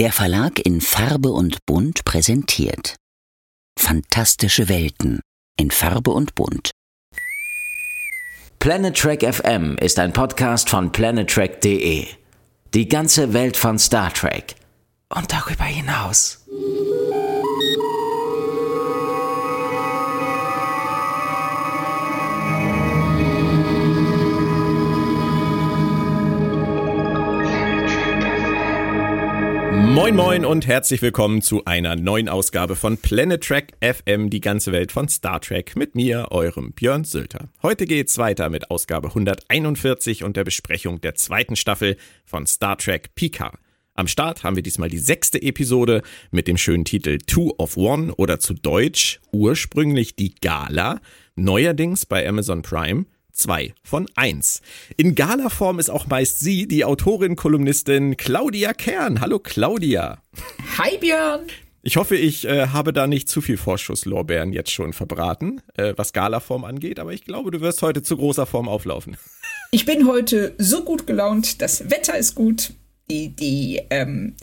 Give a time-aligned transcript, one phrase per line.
[0.00, 2.96] Der Verlag in Farbe und Bunt präsentiert
[3.78, 5.20] Fantastische Welten
[5.58, 6.70] in Farbe und Bunt.
[8.60, 12.06] Planet Trek FM ist ein Podcast von planettrek.de.
[12.72, 14.54] Die ganze Welt von Star Trek
[15.14, 16.46] und darüber hinaus.
[29.90, 34.70] Moin Moin und herzlich willkommen zu einer neuen Ausgabe von Planet Trek FM, die ganze
[34.70, 37.48] Welt von Star Trek mit mir, eurem Björn Sülter.
[37.60, 43.16] Heute geht's weiter mit Ausgabe 141 und der Besprechung der zweiten Staffel von Star Trek
[43.16, 43.58] Picard.
[43.94, 48.14] Am Start haben wir diesmal die sechste Episode mit dem schönen Titel Two of One
[48.14, 51.00] oder zu Deutsch ursprünglich die Gala,
[51.34, 54.62] neuerdings bei Amazon Prime 2 von 1.
[54.96, 59.20] In Gala-Form ist auch meist sie, die Autorin-Kolumnistin Claudia Kern.
[59.20, 60.22] Hallo Claudia.
[60.78, 61.46] Hi Björn.
[61.82, 66.12] Ich hoffe, ich äh, habe da nicht zu viel Vorschusslorbeeren jetzt schon verbraten, äh, was
[66.12, 69.16] Gala-Form angeht, aber ich glaube, du wirst heute zu großer Form auflaufen.
[69.72, 72.72] Ich bin heute so gut gelaunt, das Wetter ist gut,
[73.08, 74.34] die, die, ähm,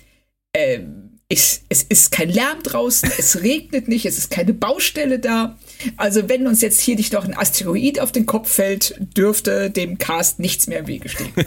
[0.53, 5.57] ähm, es, es ist kein Lärm draußen, es regnet nicht, es ist keine Baustelle da.
[5.97, 9.97] Also wenn uns jetzt hier nicht noch ein Asteroid auf den Kopf fällt, dürfte dem
[9.97, 11.33] Cast nichts mehr im Wege stehen.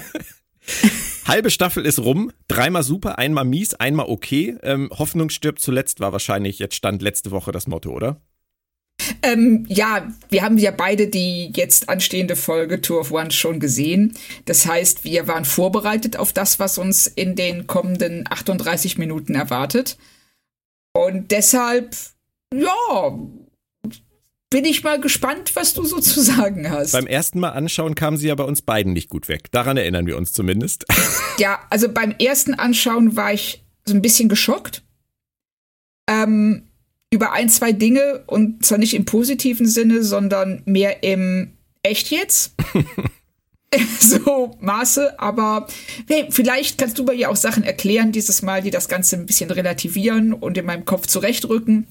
[1.25, 4.57] Halbe Staffel ist rum, dreimal super, einmal mies, einmal okay.
[4.63, 8.21] Ähm, Hoffnung stirbt zuletzt war wahrscheinlich jetzt stand letzte Woche das Motto, oder?
[9.23, 14.15] Ähm, ja, wir haben ja beide die jetzt anstehende Folge Tour of One schon gesehen.
[14.45, 19.99] Das heißt, wir waren vorbereitet auf das, was uns in den kommenden 38 Minuten erwartet.
[20.93, 21.95] Und deshalb,
[22.53, 23.19] ja,
[24.51, 26.93] bin ich mal gespannt, was du so zu sagen hast.
[26.93, 29.51] Beim ersten Mal anschauen kamen sie ja bei uns beiden nicht gut weg.
[29.53, 30.85] Daran erinnern wir uns zumindest.
[31.39, 34.83] Ja, also beim ersten Anschauen war ich so ein bisschen geschockt.
[36.07, 36.70] Ähm,
[37.11, 41.53] über ein, zwei Dinge und zwar nicht im positiven Sinne, sondern mehr im
[41.83, 42.55] Echt jetzt.
[44.01, 45.67] so Maße, aber
[46.09, 49.27] hey, vielleicht kannst du mir ja auch Sachen erklären dieses Mal, die das Ganze ein
[49.27, 51.87] bisschen relativieren und in meinem Kopf zurechtrücken.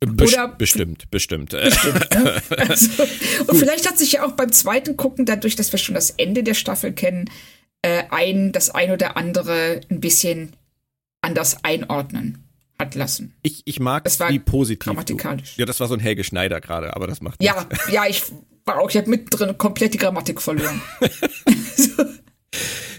[0.00, 1.50] Best Oder bestimmt, bestimmt.
[1.50, 2.42] bestimmt ne?
[2.68, 3.04] also,
[3.46, 6.42] und vielleicht hat sich ja auch beim zweiten Gucken, dadurch, dass wir schon das Ende
[6.42, 7.30] der Staffel kennen,
[7.82, 10.54] äh, ein, das ein oder andere ein bisschen
[11.20, 12.42] anders einordnen
[12.78, 13.34] hat lassen.
[13.42, 14.84] Ich, ich mag war wie positiv.
[14.86, 15.56] Grammatikalisch.
[15.56, 17.90] Ja, das war so ein Helge Schneider gerade, aber das macht Ja, nichts.
[17.92, 18.22] ja, ich
[18.64, 20.80] war auch, ich habe mittendrin komplett die Grammatik verloren.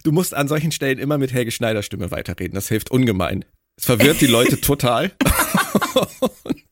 [0.04, 2.56] Du musst an solchen Stellen immer mit Helge Schneider Stimme weiterreden.
[2.56, 3.46] Das hilft ungemein.
[3.78, 5.14] Es verwirrt die Leute total.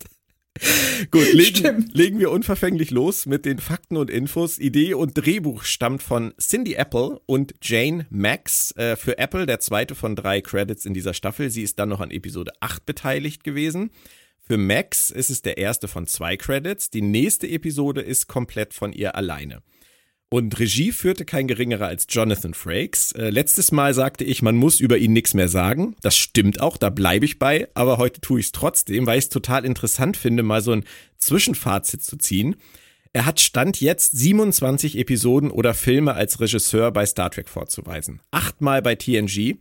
[1.12, 4.60] Gut, legen, legen, wir unverfänglich los mit den Fakten und Infos.
[4.60, 8.72] Idee und Drehbuch stammt von Cindy Apple und Jane Max.
[8.78, 11.50] Äh, für Apple der zweite von drei Credits in dieser Staffel.
[11.50, 13.92] Sie ist dann noch an Episode 8 beteiligt gewesen.
[14.42, 16.90] Für Max ist es der erste von zwei Credits.
[16.90, 19.64] Die nächste Episode ist komplett von ihr alleine.
[20.34, 23.12] Und Regie führte kein geringerer als Jonathan Frakes.
[23.12, 25.98] Äh, letztes Mal sagte ich, man muss über ihn nichts mehr sagen.
[26.02, 27.68] Das stimmt auch, da bleibe ich bei.
[27.74, 30.86] Aber heute tue ich es trotzdem, weil ich es total interessant finde, mal so ein
[31.18, 32.56] Zwischenfazit zu ziehen.
[33.12, 38.22] Er hat Stand jetzt 27 Episoden oder Filme als Regisseur bei Star Trek vorzuweisen.
[38.32, 39.58] Achtmal bei TNG.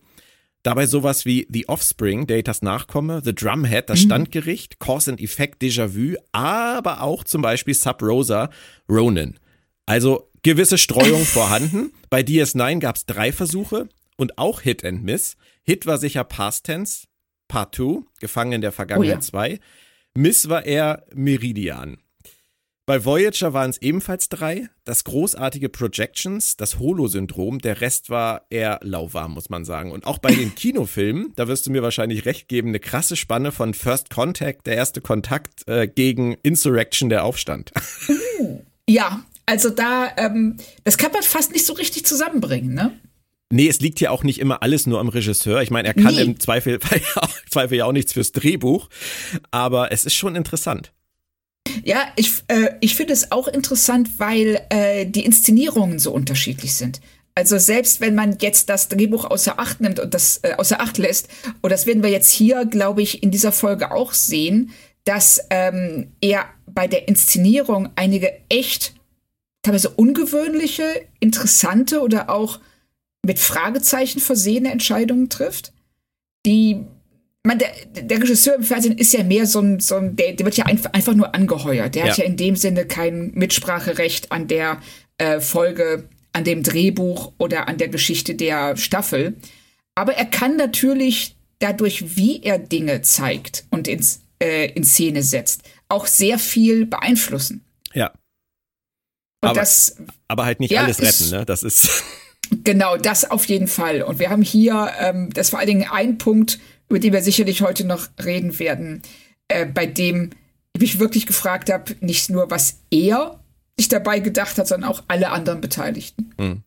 [0.62, 4.04] Dabei sowas wie The Offspring, Datas Nachkomme, The Drumhead, das mhm.
[4.04, 8.50] Standgericht, Cause and Effect, Déjà-vu, aber auch zum Beispiel Sub Rosa,
[8.88, 9.36] Ronin.
[9.86, 11.92] Also gewisse Streuung vorhanden.
[12.08, 15.36] Bei DS9 gab es drei Versuche und auch Hit and Miss.
[15.62, 17.06] Hit war sicher Past Tense,
[17.48, 19.48] Part 2, Gefangen in der Vergangenheit 2.
[19.48, 19.58] Oh ja.
[20.14, 21.98] Miss war eher Meridian.
[22.90, 24.68] Bei Voyager waren es ebenfalls drei.
[24.84, 29.92] Das großartige Projections, das Holo-Syndrom, der Rest war eher lauwarm, muss man sagen.
[29.92, 33.52] Und auch bei den Kinofilmen, da wirst du mir wahrscheinlich recht geben, eine krasse Spanne
[33.52, 37.70] von First Contact, der erste Kontakt, äh, gegen Insurrection, der Aufstand.
[38.88, 42.92] Ja, also da, ähm, das kann man fast nicht so richtig zusammenbringen, ne?
[43.52, 45.60] Nee, es liegt ja auch nicht immer alles nur am Regisseur.
[45.60, 46.22] Ich meine, er kann nee.
[46.22, 46.78] im Zweifel,
[47.50, 48.88] Zweifel ja auch nichts fürs Drehbuch,
[49.50, 50.92] aber es ist schon interessant.
[51.84, 57.00] Ja, ich, äh, ich finde es auch interessant, weil äh, die Inszenierungen so unterschiedlich sind.
[57.34, 60.98] Also selbst wenn man jetzt das Drehbuch außer Acht nimmt und das äh, außer Acht
[60.98, 61.28] lässt,
[61.60, 64.70] und das werden wir jetzt hier, glaube ich, in dieser Folge auch sehen,
[65.04, 68.94] dass ähm, er bei der Inszenierung einige echt
[69.62, 70.84] teilweise ungewöhnliche,
[71.18, 72.60] interessante oder auch
[73.24, 75.72] mit Fragezeichen versehene Entscheidungen trifft,
[76.46, 76.84] die
[77.42, 77.70] man, der,
[78.02, 80.66] der Regisseur im Fernsehen ist ja mehr so ein, so ein der, der wird ja
[80.66, 81.94] einfach, einfach nur angeheuert.
[81.94, 82.10] Der ja.
[82.10, 84.80] hat ja in dem Sinne kein Mitspracherecht an der
[85.18, 89.36] äh, Folge, an dem Drehbuch oder an der Geschichte der Staffel.
[89.94, 95.62] Aber er kann natürlich dadurch, wie er Dinge zeigt und ins, äh, in Szene setzt,
[95.88, 97.64] auch sehr viel beeinflussen.
[97.92, 98.12] Ja.
[99.40, 99.96] Aber, das,
[100.28, 101.44] aber halt nicht ja, alles retten, ist- ne?
[101.46, 102.02] Das ist.
[102.64, 104.02] Genau, das auf jeden Fall.
[104.02, 106.58] Und wir haben hier, ähm, das ist vor allen Dingen ein Punkt,
[106.88, 109.02] über den wir sicherlich heute noch reden werden,
[109.46, 110.30] äh, bei dem
[110.74, 113.38] ich mich wirklich gefragt habe, nicht nur, was er
[113.78, 116.64] sich dabei gedacht hat, sondern auch alle anderen Beteiligten.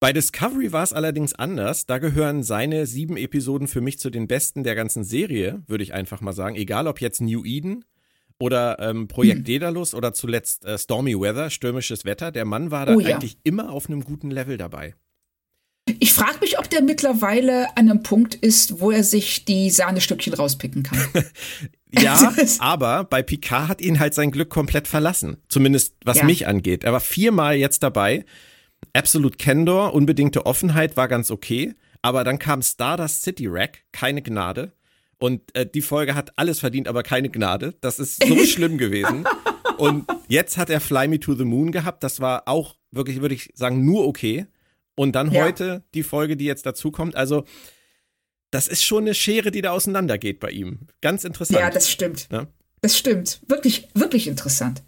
[0.00, 1.84] Bei Discovery war es allerdings anders.
[1.84, 5.92] Da gehören seine sieben Episoden für mich zu den besten der ganzen Serie, würde ich
[5.92, 6.56] einfach mal sagen.
[6.56, 7.84] Egal ob jetzt New Eden
[8.40, 12.32] oder ähm, Projekt Daedalus oder zuletzt äh, Stormy Weather, stürmisches Wetter.
[12.32, 13.14] Der Mann war da Oh ja.
[13.14, 14.94] eigentlich immer auf einem guten Level dabei.
[15.98, 20.34] Ich frage mich, ob der mittlerweile an einem Punkt ist, wo er sich die Sahnestückchen
[20.34, 20.98] rauspicken kann.
[21.92, 25.38] Ja, aber bei Picard hat ihn halt sein Glück komplett verlassen.
[25.48, 26.24] Zumindest was Ja.
[26.24, 26.84] mich angeht.
[26.84, 28.24] Er war viermal jetzt dabei.
[28.92, 31.74] Absolute Candor, unbedingte Offenheit war ganz okay.
[32.00, 34.72] Aber dann kam Stardust City Rack, keine Gnade.
[35.20, 37.74] Und äh, die Folge hat alles verdient, aber keine Gnade.
[37.82, 39.24] Das ist so schlimm gewesen.
[39.78, 42.02] Und jetzt hat er Fly Me to the Moon gehabt.
[42.02, 44.46] Das war auch wirklich, würde ich sagen, nur okay.
[44.94, 45.44] Und dann Ja.
[45.44, 47.14] heute die Folge, die jetzt dazu kommt.
[47.16, 47.44] Also,
[48.50, 50.80] das ist schon eine Schere, die da auseinandergeht bei ihm.
[51.02, 51.60] Ganz interessant.
[51.60, 52.28] ja, das stimmt.
[52.32, 52.46] Ja.
[52.80, 53.40] Das stimmt.
[53.46, 54.82] Wirklich, wirklich interessant.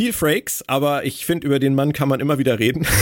[0.00, 2.86] Viel Frakes, aber ich finde, über den Mann kann man immer wieder reden.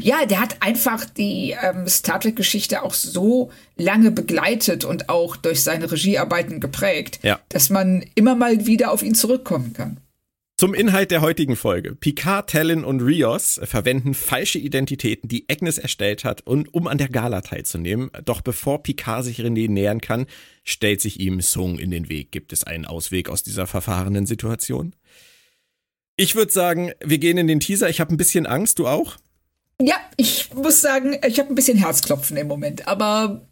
[0.00, 5.64] Ja, der hat einfach die ähm, Star Trek-Geschichte auch so lange begleitet und auch durch
[5.64, 7.40] seine Regiearbeiten geprägt, Ja.
[7.48, 9.98] dass man immer mal wieder auf ihn zurückkommen kann.
[10.58, 11.96] Zum Inhalt der heutigen Folge.
[11.96, 17.08] Picard, Talon und Rios verwenden falsche Identitäten, die Agnes erstellt hat, und, um an der
[17.08, 18.10] Gala teilzunehmen.
[18.24, 20.26] Doch bevor Picard sich René nähern kann,
[20.62, 22.30] stellt sich ihm Sung in den Weg.
[22.30, 24.94] Gibt es einen Ausweg aus dieser verfahrenen Situation?
[26.16, 27.90] Ich würde sagen, wir gehen in den Teaser.
[27.90, 29.16] Ich habe ein bisschen Angst, du auch?
[29.80, 33.46] Ja, ich muss sagen, ich habe ein bisschen Herzklopfen im Moment, aber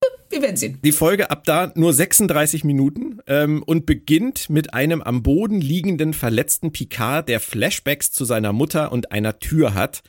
[0.00, 0.80] äh, wir werden sehen.
[0.82, 6.12] Die Folge ab da nur 36 Minuten ähm, und beginnt mit einem am Boden liegenden
[6.12, 10.02] verletzten Picard, der Flashbacks zu seiner Mutter und einer Tür hat.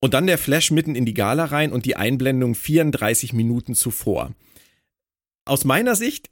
[0.00, 4.32] Und dann der Flash mitten in die Gala rein und die Einblendung 34 Minuten zuvor.
[5.44, 6.28] Aus meiner Sicht,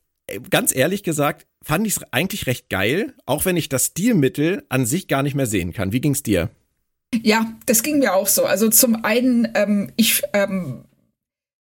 [0.51, 4.87] ganz ehrlich gesagt, fand ich es eigentlich recht geil, auch wenn ich das Stilmittel an
[4.87, 5.93] sich gar nicht mehr sehen kann.
[5.93, 6.51] Wie ging's dir?
[7.23, 8.45] Ja, das ging mir auch so.
[8.45, 10.85] Also zum einen, ähm, ich, ähm,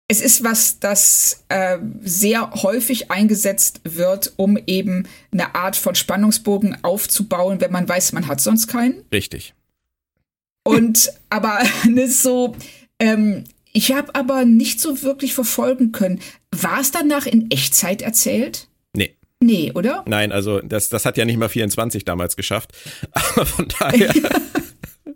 [0.07, 6.83] es ist was, das äh, sehr häufig eingesetzt wird, um eben eine Art von Spannungsbogen
[6.83, 9.03] aufzubauen, wenn man weiß, man hat sonst keinen.
[9.13, 9.53] Richtig.
[10.63, 12.55] Und aber ne, so,
[12.99, 16.19] ähm, ich habe aber nicht so wirklich verfolgen können.
[16.51, 18.67] War es danach in Echtzeit erzählt?
[18.95, 19.15] Nee.
[19.41, 20.03] Nee, oder?
[20.07, 22.71] Nein, also das, das hat ja nicht mal 24 damals geschafft.
[23.11, 24.13] Aber von daher.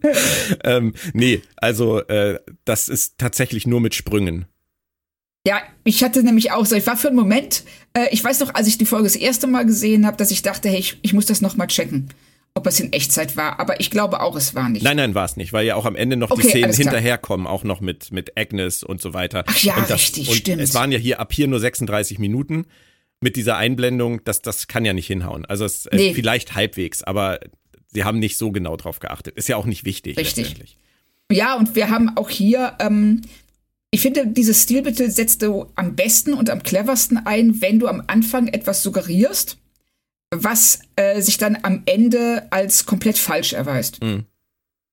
[0.64, 4.46] ähm, nee, also äh, das ist tatsächlich nur mit Sprüngen.
[5.46, 7.64] Ja, ich hatte nämlich auch so, ich war für einen Moment,
[7.94, 10.42] äh, ich weiß noch, als ich die Folge das erste Mal gesehen habe, dass ich
[10.42, 12.10] dachte, hey, ich, ich muss das noch mal checken,
[12.56, 13.60] ob es in Echtzeit war.
[13.60, 14.84] Aber ich glaube auch, es war nicht.
[14.84, 16.78] Nein, nein, war es nicht, weil ja auch am Ende noch die Okay, Szenen alles
[16.78, 16.94] klar.
[16.94, 19.44] hinterherkommen, auch noch mit, mit Agnes und so weiter.
[19.48, 20.62] Ach ja, und das, richtig, stimmt.
[20.62, 22.66] Es waren ja hier ab hier nur 36 Minuten
[23.22, 25.46] mit dieser Einblendung, das, das kann ja nicht hinhauen.
[25.46, 26.14] Also es, äh, Nee.
[26.14, 27.40] vielleicht halbwegs, aber
[27.88, 29.36] sie haben nicht so genau drauf geachtet.
[29.38, 30.18] Ist ja auch nicht wichtig.
[30.18, 30.78] Richtig.
[31.32, 33.22] Ja, und wir haben auch hier, ähm,
[33.92, 38.04] ich finde, dieses Stilmittel setzt du am besten und am cleversten ein, wenn du am
[38.08, 39.58] Anfang etwas suggerierst,
[40.42, 44.00] was äh, sich dann am Ende als komplett falsch erweist.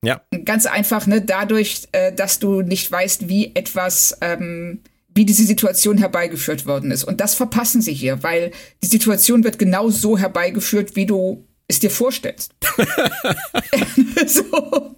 [0.02, 4.80] Ja, Ganz einfach, ne, dadurch, äh, dass du nicht weißt, wie etwas, ähm,
[5.14, 7.04] wie diese Situation herbeigeführt worden ist.
[7.04, 11.80] Und das verpassen sie hier, weil die Situation wird genau so herbeigeführt, wie du es
[11.80, 12.54] dir vorstellst.
[14.26, 14.96] so.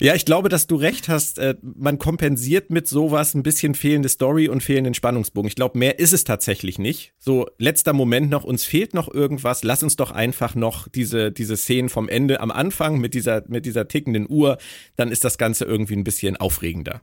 [0.00, 1.38] Ja, ich glaube, dass du recht hast.
[1.38, 5.48] Äh, Man kompensiert mit sowas ein bisschen fehlende Story und fehlenden Spannungsbogen.
[5.48, 7.12] Ich glaube, mehr ist es tatsächlich nicht.
[7.18, 9.64] So, letzter Moment noch, uns fehlt noch irgendwas.
[9.64, 13.66] Lass uns doch einfach noch diese, diese Szenen vom Ende am Anfang mit dieser, mit
[13.66, 14.58] dieser tickenden Uhr.
[14.96, 17.00] Dann ist das Ganze irgendwie ein bisschen aufregender.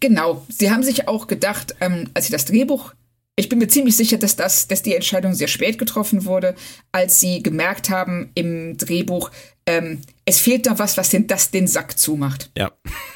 [0.00, 0.44] Genau.
[0.48, 2.94] Sie haben sich auch gedacht, ähm, als sie das Drehbuch,
[3.36, 6.54] ich bin mir ziemlich sicher, dass das, dass die Entscheidung sehr spät getroffen wurde,
[6.92, 9.30] als sie gemerkt haben im Drehbuch,
[9.66, 12.50] ähm, es fehlt noch was, was den, das den Sack zumacht.
[12.56, 12.72] Ja.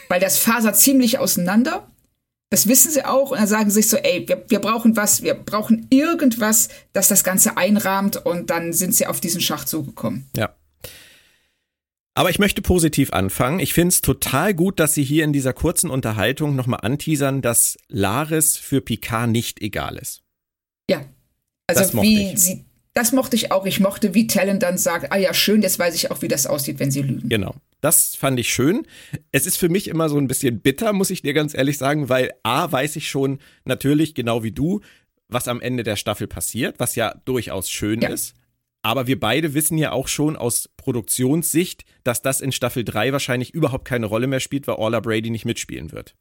[0.09, 1.91] Weil das fasert ziemlich auseinander.
[2.51, 5.23] Das wissen sie auch und dann sagen sie sich so, ey, wir, wir brauchen was,
[5.23, 10.31] wir brauchen irgendwas, das das Ganze einrahmt und dann sind sie auf diesen Schach zugekommen.
[10.37, 10.55] Ja.
[12.17, 13.61] Aber ich möchte positiv anfangen.
[13.61, 17.77] Ich finde es total gut, dass Sie hier in dieser kurzen Unterhaltung nochmal anteasern, dass
[17.89, 20.23] Laris für Picard nicht egal ist.
[20.91, 21.05] Ja.
[21.67, 22.39] Das Also mochte wie ich.
[22.39, 23.67] sie, das mochte ich auch.
[23.67, 26.47] Ich mochte, wie Talon dann sagt, ah ja, schön, jetzt weiß ich auch, wie das
[26.47, 27.29] aussieht, wenn sie lügen.
[27.29, 27.55] Genau.
[27.83, 28.87] Das fand ich schön.
[29.31, 32.09] Es ist für mich immer so ein bisschen bitter, muss ich dir ganz ehrlich sagen,
[32.09, 34.81] weil A, weiß ich schon natürlich, genau wie du,
[35.29, 38.09] was am Ende der Staffel passiert, was ja durchaus schön ja.
[38.09, 38.35] ist.
[38.87, 43.53] Aber wir beide wissen ja auch schon aus Produktionssicht, dass das in Staffel 3 wahrscheinlich
[43.53, 46.15] überhaupt keine Rolle mehr spielt, weil Orla Brady nicht mitspielen wird.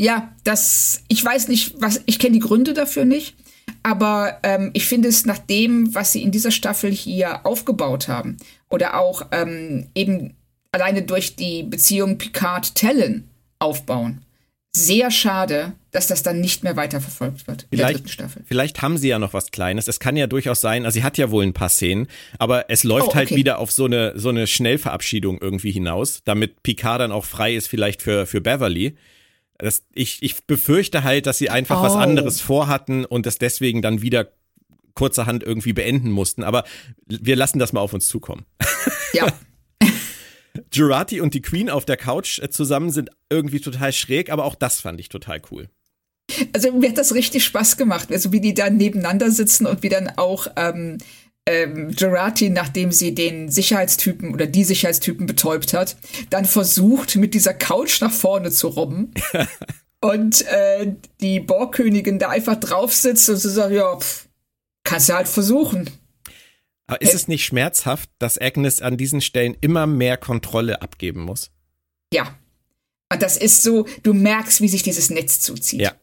[0.00, 3.36] Ja, das, ich weiß nicht, was, ich kenne die Gründe dafür nicht.
[3.82, 8.38] Aber ähm, ich finde es nach dem, was sie in dieser Staffel hier aufgebaut haben,
[8.70, 10.36] oder auch ähm, eben
[10.72, 14.24] alleine durch die Beziehung Picard-Tellen aufbauen,
[14.76, 18.44] sehr schade, dass das dann nicht mehr weiterverfolgt wird in vielleicht, der dritten Staffel.
[18.46, 19.88] Vielleicht haben sie ja noch was Kleines.
[19.88, 22.06] Es kann ja durchaus sein, also sie hat ja wohl ein paar Szenen,
[22.38, 23.34] aber es läuft oh, halt okay.
[23.34, 27.54] halt wieder auf so eine, so eine Schnellverabschiedung irgendwie hinaus, damit Picard dann auch frei
[27.54, 28.96] ist, vielleicht für, für Beverly.
[29.58, 31.84] Das, ich, ich befürchte halt, dass sie einfach oh.
[31.84, 34.28] was anderes vorhatten und das deswegen dann wieder
[34.94, 36.42] kurzerhand irgendwie beenden mussten.
[36.42, 36.64] Aber
[37.06, 38.44] wir lassen das mal auf uns zukommen.
[39.12, 39.26] Ja.
[40.76, 44.54] Jurati und die Queen auf der Couch äh, zusammen sind irgendwie total schräg, aber auch
[44.54, 45.68] das fand ich total cool.
[46.52, 49.88] Also mir hat das richtig Spaß gemacht, also wie die da nebeneinander sitzen und wie
[49.88, 50.98] dann auch ähm,
[51.48, 55.96] ähm, Gerati, nachdem sie den Sicherheitstypen oder die Sicherheitstypen betäubt hat,
[56.30, 59.12] dann versucht, mit dieser Couch nach vorne zu robben.
[60.00, 64.28] und äh, die Borgkönigin da einfach drauf sitzt und sie sagt, ja, pff,
[64.84, 65.88] kannst du halt versuchen.
[66.86, 71.50] Aber ist es nicht schmerzhaft, dass Agnes an diesen Stellen immer mehr Kontrolle abgeben muss?
[72.12, 72.36] Ja.
[73.12, 75.80] Und das ist so, du merkst, wie sich dieses Netz zuzieht.
[75.80, 75.94] Ja.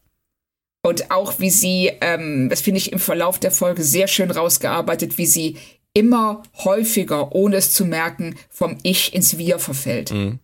[0.85, 5.17] Und auch wie sie, ähm, das finde ich im Verlauf der Folge sehr schön rausgearbeitet,
[5.17, 5.57] wie sie
[5.93, 10.11] immer häufiger, ohne es zu merken, vom Ich ins Wir verfällt.
[10.11, 10.39] Mhm.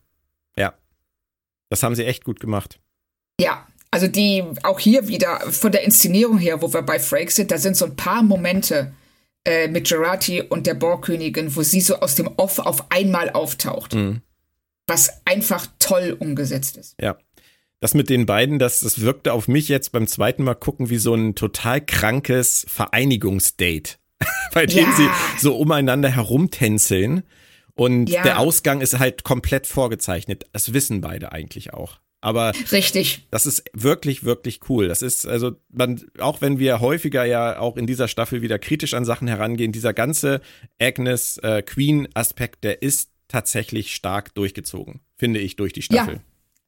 [0.56, 0.74] Ja.
[1.70, 2.80] Das haben sie echt gut gemacht.
[3.42, 7.52] Ja, also die, auch hier wieder von der Inszenierung her, wo wir bei Frake sind,
[7.52, 8.94] da sind so ein paar Momente
[9.50, 13.96] äh, mit Gerati und der Borgkönigin, wo sie so aus dem Off auf einmal auftaucht.
[13.96, 14.22] Mhm.
[14.88, 16.96] Was einfach toll umgesetzt ist.
[17.00, 17.18] Ja
[17.80, 20.98] das mit den beiden, das, das wirkte auf mich jetzt beim zweiten Mal gucken wie
[20.98, 23.98] so ein total krankes Vereinigungsdate,
[24.54, 24.96] bei dem ja.
[24.96, 25.08] sie
[25.40, 27.24] so umeinander herumtänzeln.
[27.76, 28.24] Und ja.
[28.24, 30.46] der Ausgang ist halt komplett vorgezeichnet.
[30.52, 32.00] Das wissen beide eigentlich auch.
[32.22, 33.28] Aber richtig.
[33.32, 34.88] Das ist wirklich, wirklich cool.
[34.88, 38.94] Das ist, also, man, auch wenn wir häufiger ja auch in dieser Staffel wieder kritisch
[38.94, 40.42] an Sachen herangehen, dieser ganze
[40.80, 46.16] Agnes äh, Queen-Aspekt, der ist tatsächlich stark durchgezogen, finde ich, durch die Staffel.
[46.16, 46.22] Ja.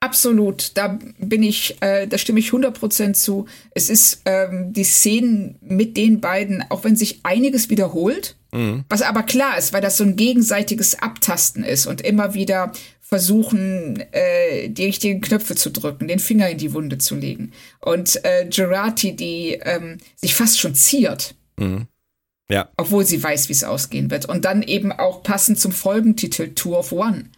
[0.04, 3.46] Absolut, da bin ich, äh, da stimme ich 100% zu.
[3.76, 8.84] Es ist ähm, die Szenen mit den beiden, auch wenn sich einiges wiederholt, mhm.
[8.90, 12.72] was aber klar ist, weil das so ein gegenseitiges Abtasten ist und immer wieder
[13.12, 17.52] versuchen, äh, die richtigen Knöpfe zu drücken, den Finger in die Wunde zu legen.
[17.80, 21.36] Und äh, Gerati, die ähm, sich fast schon ziert.
[21.58, 21.88] Mhm.
[22.50, 22.70] Ja.
[22.78, 24.26] Obwohl sie weiß, wie es ausgehen wird.
[24.26, 27.30] Und dann eben auch passend zum Folgentitel Two of One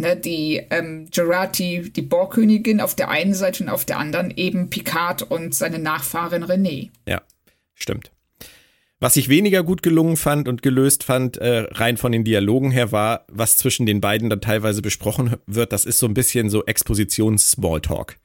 [0.00, 4.70] Ne, die ähm, Gerati, die Borgkönigin auf der einen Seite und auf der anderen eben
[4.70, 6.88] Picard und seine Nachfahrin René.
[7.06, 7.20] Ja,
[7.74, 8.10] stimmt.
[9.00, 12.92] Was ich weniger gut gelungen fand und gelöst fand, äh, rein von den Dialogen her,
[12.92, 15.72] war, was zwischen den beiden dann teilweise besprochen wird.
[15.72, 18.16] Das ist so ein bisschen so Expositions-Smalltalk.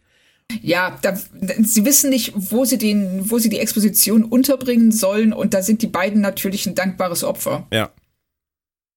[0.62, 5.54] Ja, da, sie wissen nicht, wo sie den, wo sie die Exposition unterbringen sollen, und
[5.54, 7.66] da sind die beiden natürlich ein dankbares Opfer.
[7.72, 7.92] Ja,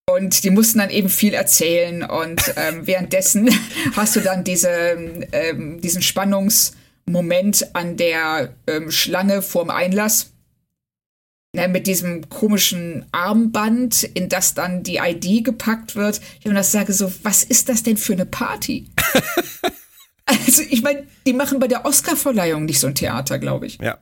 [0.08, 2.02] und die mussten dann eben viel erzählen.
[2.02, 3.50] Und ähm, währenddessen
[3.96, 10.32] hast du dann diese, ähm, diesen Spannungsmoment an der ähm, Schlange vorm Einlass.
[11.58, 16.20] Ne, mit diesem komischen Armband, in das dann die ID gepackt wird.
[16.38, 18.86] Ich habe das sage so, was ist das denn für eine Party?
[20.24, 23.78] also ich meine, die machen bei der Oscarverleihung nicht so ein Theater, glaube ich.
[23.82, 23.98] Ja.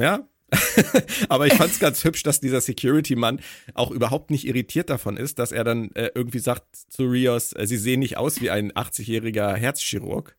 [0.00, 0.26] Ja,
[1.28, 3.40] Aber ich fand es ganz hübsch, dass dieser Security-Mann
[3.74, 7.66] auch überhaupt nicht irritiert davon ist, dass er dann äh, irgendwie sagt zu Rios, äh,
[7.66, 10.36] sie sehen nicht aus wie ein 80-jähriger Herzchirurg.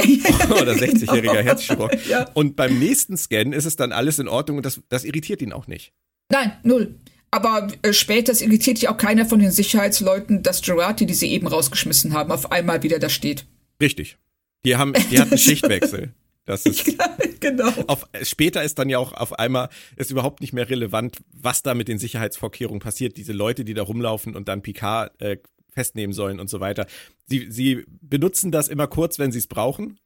[0.50, 1.34] oder 60-jähriger genau.
[1.34, 2.06] Herzchirurg.
[2.08, 2.28] Ja.
[2.34, 5.52] Und beim nächsten Scan ist es dann alles in Ordnung und das, das irritiert ihn
[5.52, 5.92] auch nicht.
[6.30, 6.94] Nein, null.
[7.30, 11.46] Aber äh, später irritiert sich auch keiner von den Sicherheitsleuten, dass Gerati, die sie eben
[11.46, 13.46] rausgeschmissen haben, auf einmal wieder da steht.
[13.80, 14.18] Richtig.
[14.64, 16.12] Die haben, die hatten Schichtwechsel.
[16.44, 16.96] Das ist
[17.40, 17.70] genau.
[17.86, 21.74] Auf, später ist dann ja auch auf einmal ist überhaupt nicht mehr relevant, was da
[21.74, 23.16] mit den Sicherheitsvorkehrungen passiert.
[23.16, 25.36] Diese Leute, die da rumlaufen und dann Picard äh,
[25.72, 26.86] festnehmen sollen und so weiter.
[27.26, 29.98] Sie, sie benutzen das immer kurz, wenn sie es brauchen.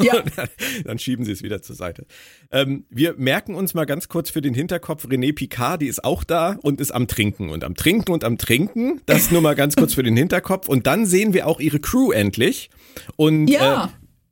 [0.00, 0.22] Ja.
[0.84, 2.06] dann schieben sie es wieder zur Seite.
[2.50, 6.24] Ähm, wir merken uns mal ganz kurz für den Hinterkopf, René Picard, die ist auch
[6.24, 9.00] da und ist am Trinken und am Trinken und am Trinken.
[9.06, 10.68] Das nur mal ganz kurz für den Hinterkopf.
[10.68, 12.70] Und dann sehen wir auch ihre Crew endlich.
[13.16, 13.86] Und ja.
[13.86, 13.88] äh,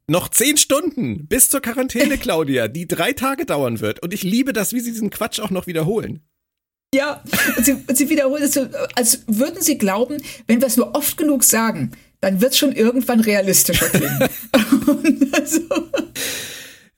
[0.06, 4.02] noch zehn Stunden bis zur Quarantäne, Claudia, die drei Tage dauern wird.
[4.02, 6.22] Und ich liebe das, wie sie diesen Quatsch auch noch wiederholen.
[6.94, 7.22] Ja,
[7.62, 11.42] sie, sie wiederholt es so, als würden sie glauben, wenn wir es nur oft genug
[11.42, 14.28] sagen, dann wird es schon irgendwann realistischer klingen.
[15.32, 15.60] also.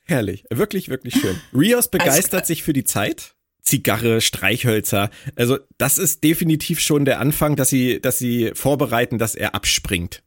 [0.02, 1.40] Herrlich, wirklich, wirklich schön.
[1.56, 3.34] Rios begeistert also, sich für die Zeit.
[3.62, 5.10] Zigarre, Streichhölzer.
[5.36, 10.22] Also das ist definitiv schon der Anfang, dass sie, dass sie vorbereiten, dass er abspringt.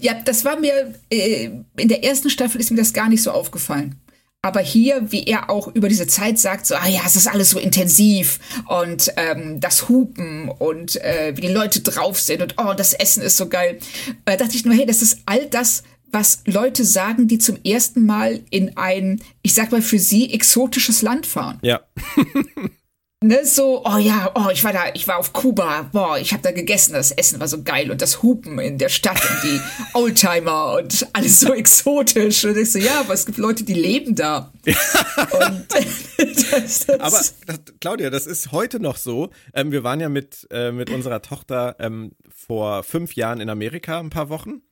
[0.00, 3.30] Ja, das war mir äh, in der ersten Staffel ist mir das gar nicht so
[3.30, 4.00] aufgefallen.
[4.44, 7.48] Aber hier, wie er auch über diese Zeit sagt, so, ah ja, es ist alles
[7.48, 12.74] so intensiv und ähm, das Hupen und äh, wie die Leute drauf sind und oh,
[12.74, 13.78] das Essen ist so geil.
[14.26, 15.82] Da dachte ich nur, hey, das ist all das,
[16.12, 21.00] was Leute sagen, die zum ersten Mal in ein, ich sag mal, für sie exotisches
[21.00, 21.58] Land fahren.
[21.62, 21.80] Ja.
[23.24, 26.42] ne, so, oh ja, oh, ich war da, ich war auf Kuba, boah, ich habe
[26.42, 29.60] da gegessen, das Essen war so geil und das Hupen in der Stadt und die
[29.94, 32.44] Oldtimer und alles so exotisch.
[32.44, 34.52] Und ich so, ja, aber es gibt Leute, die leben da.
[34.66, 35.66] und
[36.52, 39.30] das, das aber das, Claudia, das ist heute noch so.
[39.54, 43.98] Ähm, wir waren ja mit, äh, mit unserer Tochter ähm, vor fünf Jahren in Amerika
[43.98, 44.62] ein paar Wochen.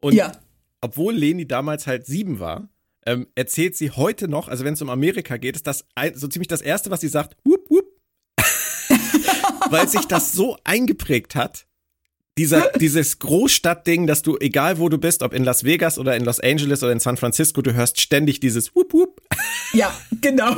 [0.00, 0.32] Und ja.
[0.80, 2.68] obwohl Leni damals halt sieben war,
[3.04, 6.26] ähm, erzählt sie heute noch, also wenn es um Amerika geht, ist das ein, so
[6.28, 7.86] ziemlich das Erste, was sie sagt, whoop, whoop,
[9.70, 11.66] weil sich das so eingeprägt hat.
[12.38, 16.24] Dieser, dieses Großstadtding, dass du, egal wo du bist, ob in Las Vegas oder in
[16.24, 19.22] Los Angeles oder in San Francisco, du hörst ständig dieses Whoop Whoop.
[19.72, 20.54] Ja, genau.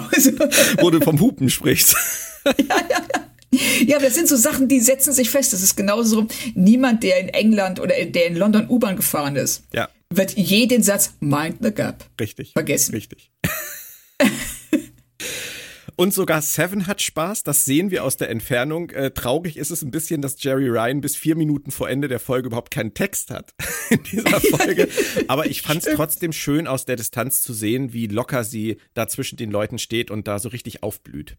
[0.81, 1.97] wo du vom Hupen sprichst.
[2.45, 3.29] Ja, ja, ja.
[3.87, 5.53] Ja, aber das sind so Sachen, die setzen sich fest.
[5.53, 9.89] Das ist genauso niemand, der in England oder der in London U-Bahn gefahren ist, ja.
[10.11, 12.53] wird jeden Satz Mind the Gap Richtig.
[12.53, 12.95] vergessen.
[12.95, 13.31] Richtig.
[16.01, 18.91] Und sogar Seven hat Spaß, das sehen wir aus der Entfernung.
[18.91, 22.21] Äh, traurig ist es ein bisschen, dass Jerry Ryan bis vier Minuten vor Ende der
[22.21, 23.53] Folge überhaupt keinen Text hat
[23.91, 24.89] in dieser Folge.
[25.27, 29.09] Aber ich fand es trotzdem schön, aus der Distanz zu sehen, wie locker sie da
[29.09, 31.37] zwischen den Leuten steht und da so richtig aufblüht.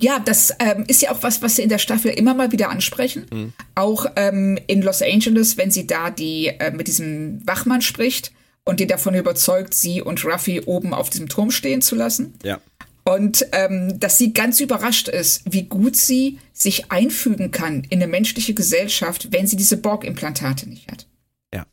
[0.00, 2.70] Ja, das ähm, ist ja auch was, was sie in der Staffel immer mal wieder
[2.70, 3.26] ansprechen.
[3.32, 3.52] Mhm.
[3.74, 8.30] Auch ähm, in Los Angeles, wenn sie da die äh, mit diesem Wachmann spricht
[8.64, 12.34] und die davon überzeugt, sie und Ruffy oben auf diesem Turm stehen zu lassen.
[12.44, 12.60] Ja.
[13.04, 18.10] Und ähm, dass sie ganz überrascht ist, wie gut sie sich einfügen kann in eine
[18.10, 21.06] menschliche Gesellschaft, wenn sie diese Borg-Implantate nicht hat.
[21.52, 21.66] Ja.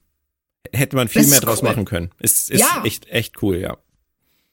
[0.74, 1.70] Hätte man viel das mehr draus cool.
[1.70, 2.12] machen können.
[2.20, 2.84] Ist, ist ja.
[2.86, 3.78] echt, echt cool, ja.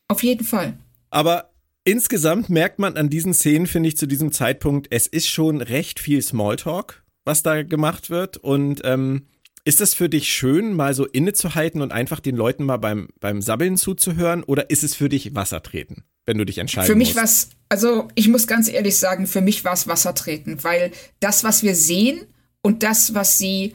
[0.07, 0.79] Auf jeden Fall.
[1.11, 1.51] Aber
[1.83, 5.99] insgesamt merkt man an diesen Szenen, finde ich, zu diesem Zeitpunkt, es ist schon recht
[5.99, 8.37] viel Smalltalk, was da gemacht wird.
[8.37, 9.27] Und ähm,
[9.65, 13.43] ist es für dich schön, mal so innezuhalten und einfach den Leuten mal beim, beim
[13.43, 14.45] Sabbeln zuzuhören?
[14.45, 16.05] Oder ist es für dich Wasser treten?
[16.29, 19.41] Wenn du dich entscheiden Für mich war es, also ich muss ganz ehrlich sagen, für
[19.41, 22.21] mich war es Wassertreten, weil das, was wir sehen
[22.61, 23.75] und das, was sie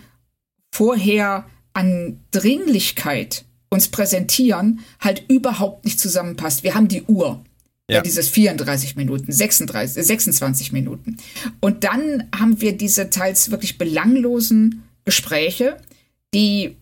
[0.72, 6.64] vorher an Dringlichkeit uns präsentieren, halt überhaupt nicht zusammenpasst.
[6.64, 7.44] Wir haben die Uhr.
[7.90, 7.98] Ja.
[7.98, 8.02] ja.
[8.02, 11.18] dieses 34 Minuten, 36, 26 Minuten.
[11.60, 15.78] Und dann haben wir diese teils wirklich belanglosen Gespräche,
[16.34, 16.78] die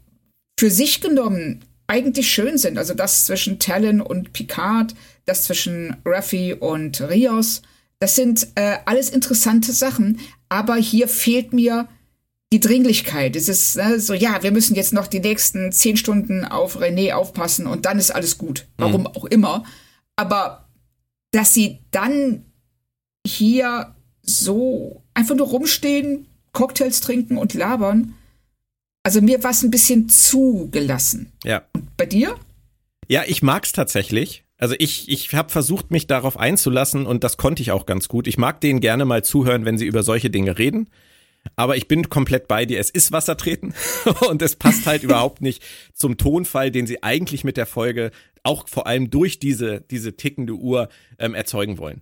[0.60, 2.78] für sich genommen eigentlich schön sind.
[2.78, 7.62] Also das zwischen Talon und Picard, das zwischen Ruffy und Rios.
[8.00, 11.90] Das sind äh, alles interessante Sachen, aber hier fehlt mir
[12.54, 13.36] die Dringlichkeit.
[13.36, 17.14] Es ist ne, so, ja, wir müssen jetzt noch die nächsten zehn Stunden auf René
[17.14, 18.68] aufpassen und dann ist alles gut.
[18.78, 19.08] Warum mhm.
[19.08, 19.66] auch immer.
[20.16, 20.70] Aber
[21.32, 22.46] dass sie dann
[23.28, 28.16] hier so einfach nur rumstehen, Cocktails trinken und labern,
[29.04, 31.32] also mir war es ein bisschen zugelassen.
[31.44, 31.64] Ja.
[31.74, 32.38] Und bei dir?
[33.08, 34.44] Ja, ich mag's tatsächlich.
[34.58, 38.28] Also ich, ich habe versucht, mich darauf einzulassen und das konnte ich auch ganz gut.
[38.28, 40.88] Ich mag denen gerne mal zuhören, wenn sie über solche Dinge reden.
[41.56, 42.80] Aber ich bin komplett bei dir.
[42.80, 43.74] Es ist Wassertreten
[44.30, 48.12] und es passt halt überhaupt nicht zum Tonfall, den sie eigentlich mit der Folge
[48.44, 52.02] auch vor allem durch diese, diese tickende Uhr ähm, erzeugen wollen.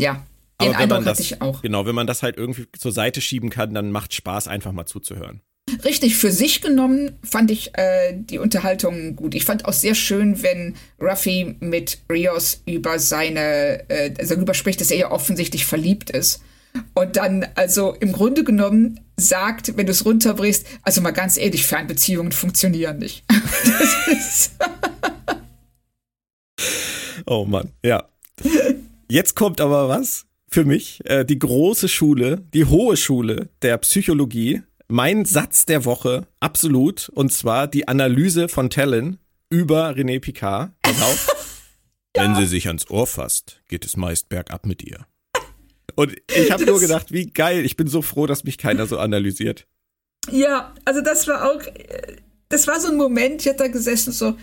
[0.00, 0.26] Ja,
[0.60, 1.60] den Aber Eindruck hatte ich auch.
[1.60, 4.86] Genau, wenn man das halt irgendwie zur Seite schieben kann, dann macht Spaß, einfach mal
[4.86, 5.42] zuzuhören.
[5.84, 9.34] Richtig, für sich genommen fand ich äh, die Unterhaltung gut.
[9.34, 14.80] Ich fand auch sehr schön, wenn Ruffy mit Rios über seine, äh, also darüber spricht,
[14.80, 16.40] dass er ja offensichtlich verliebt ist.
[16.94, 21.64] Und dann also im Grunde genommen sagt, wenn du es runterbrichst, also mal ganz ehrlich,
[21.64, 23.24] Fernbeziehungen funktionieren nicht.
[27.26, 28.04] oh Mann, ja.
[29.08, 34.62] Jetzt kommt aber was für mich, äh, die große Schule, die hohe Schule der Psychologie
[34.88, 39.18] mein Satz der Woche, absolut, und zwar die Analyse von Talon
[39.50, 40.72] über René Picard.
[40.84, 41.28] Auf.
[42.16, 42.22] ja.
[42.22, 45.06] Wenn sie sich ans Ohr fasst, geht es meist bergab mit ihr.
[45.94, 48.98] Und ich habe nur gedacht, wie geil, ich bin so froh, dass mich keiner so
[48.98, 49.66] analysiert.
[50.30, 51.62] Ja, also das war auch,
[52.48, 54.36] das war so ein Moment, ich hatte da gesessen so,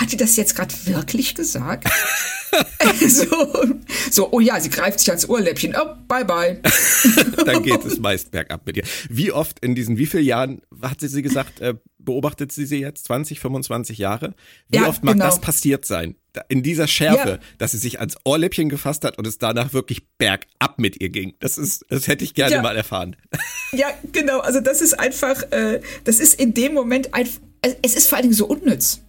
[0.00, 1.88] hat die das jetzt gerade wirklich gesagt?
[3.08, 3.76] so,
[4.10, 5.74] so, oh ja, sie greift sich ans Ohrläppchen.
[5.76, 6.60] Oh, bye bye.
[7.44, 8.84] Dann geht es meist bergab mit ihr.
[9.08, 12.80] Wie oft in diesen, wie vielen Jahren, hat sie, sie gesagt, äh, beobachtet sie sie
[12.80, 13.06] jetzt?
[13.06, 14.34] 20, 25 Jahre?
[14.68, 15.26] Wie ja, oft mag genau.
[15.26, 16.16] das passiert sein?
[16.48, 17.38] In dieser Schärfe, ja.
[17.58, 21.34] dass sie sich ans Ohrläppchen gefasst hat und es danach wirklich bergab mit ihr ging.
[21.38, 22.62] Das ist, das hätte ich gerne ja.
[22.62, 23.16] mal erfahren.
[23.72, 24.38] Ja, genau.
[24.38, 27.40] Also das ist einfach, äh, das ist in dem Moment einfach,
[27.82, 29.00] es ist vor allen Dingen so unnütz.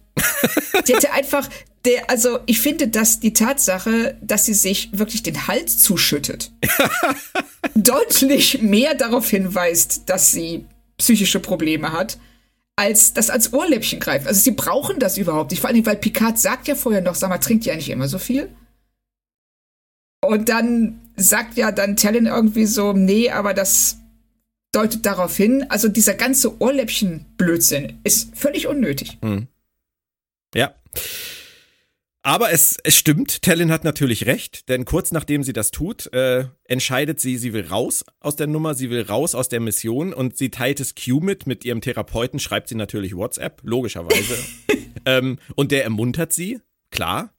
[0.84, 1.48] Sie hätte einfach,
[1.84, 6.52] der, also ich finde, dass die Tatsache, dass sie sich wirklich den Hals zuschüttet,
[7.74, 10.66] deutlich mehr darauf hinweist, dass sie
[10.98, 12.18] psychische Probleme hat,
[12.76, 14.26] als das als Ohrläppchen greift.
[14.26, 15.60] Also sie brauchen das überhaupt nicht.
[15.60, 18.18] Vor allem, weil Picard sagt ja vorher noch, sag mal, trinkt ihr nicht immer so
[18.18, 18.50] viel?
[20.24, 23.98] Und dann sagt ja dann Talon irgendwie so, nee, aber das
[24.72, 25.64] deutet darauf hin.
[25.68, 29.18] Also dieser ganze Ohrläppchen-Blödsinn ist völlig unnötig.
[29.22, 29.48] Hm.
[30.54, 30.74] Ja.
[32.26, 36.46] Aber es, es stimmt, Tellin hat natürlich recht, denn kurz nachdem sie das tut, äh,
[36.64, 40.36] entscheidet sie, sie will raus aus der Nummer, sie will raus aus der Mission und
[40.36, 44.36] sie teilt es Q mit, mit ihrem Therapeuten schreibt sie natürlich WhatsApp, logischerweise.
[45.06, 46.58] ähm, und der ermuntert sie,
[46.90, 47.32] klar.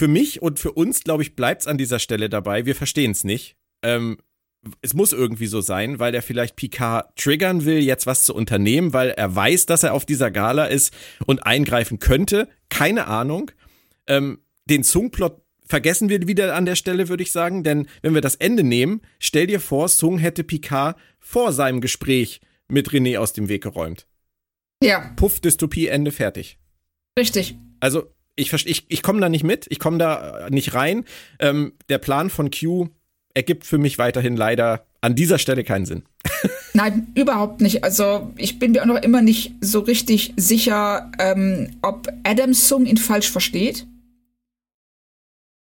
[0.00, 3.12] Für mich und für uns, glaube ich, bleibt es an dieser Stelle dabei, wir verstehen
[3.12, 3.56] es nicht.
[3.84, 4.18] Ähm,
[4.80, 8.92] es muss irgendwie so sein, weil er vielleicht Picard triggern will, jetzt was zu unternehmen,
[8.92, 10.94] weil er weiß, dass er auf dieser Gala ist
[11.26, 12.48] und eingreifen könnte.
[12.68, 13.50] Keine Ahnung.
[14.06, 18.20] Ähm, den Sung-Plot vergessen wir wieder an der Stelle, würde ich sagen, denn wenn wir
[18.20, 23.32] das Ende nehmen, stell dir vor, Sung hätte Picard vor seinem Gespräch mit René aus
[23.32, 24.06] dem Weg geräumt.
[24.82, 25.12] Ja.
[25.16, 26.58] Puff, Dystopie, Ende, fertig.
[27.18, 27.56] Richtig.
[27.80, 31.04] Also, ich, ich, ich komme da nicht mit, ich komme da nicht rein.
[31.38, 32.88] Ähm, der Plan von Q
[33.34, 36.02] ergibt für mich weiterhin leider an dieser Stelle keinen Sinn.
[36.74, 37.84] Nein, überhaupt nicht.
[37.84, 42.86] Also ich bin mir auch noch immer nicht so richtig sicher, ähm, ob Adam Sung
[42.86, 43.86] ihn falsch versteht.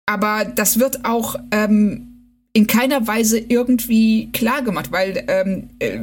[0.08, 2.16] Aber das wird auch ähm,
[2.54, 6.00] in keiner Weise irgendwie klar gemacht, weil ähm, äh,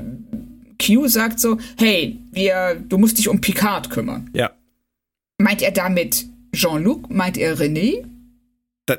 [0.85, 4.31] Q sagt so, hey, wir, du musst dich um Picard kümmern.
[4.35, 4.51] Ja.
[5.39, 7.11] Meint er damit Jean-Luc?
[7.11, 8.05] Meint er René?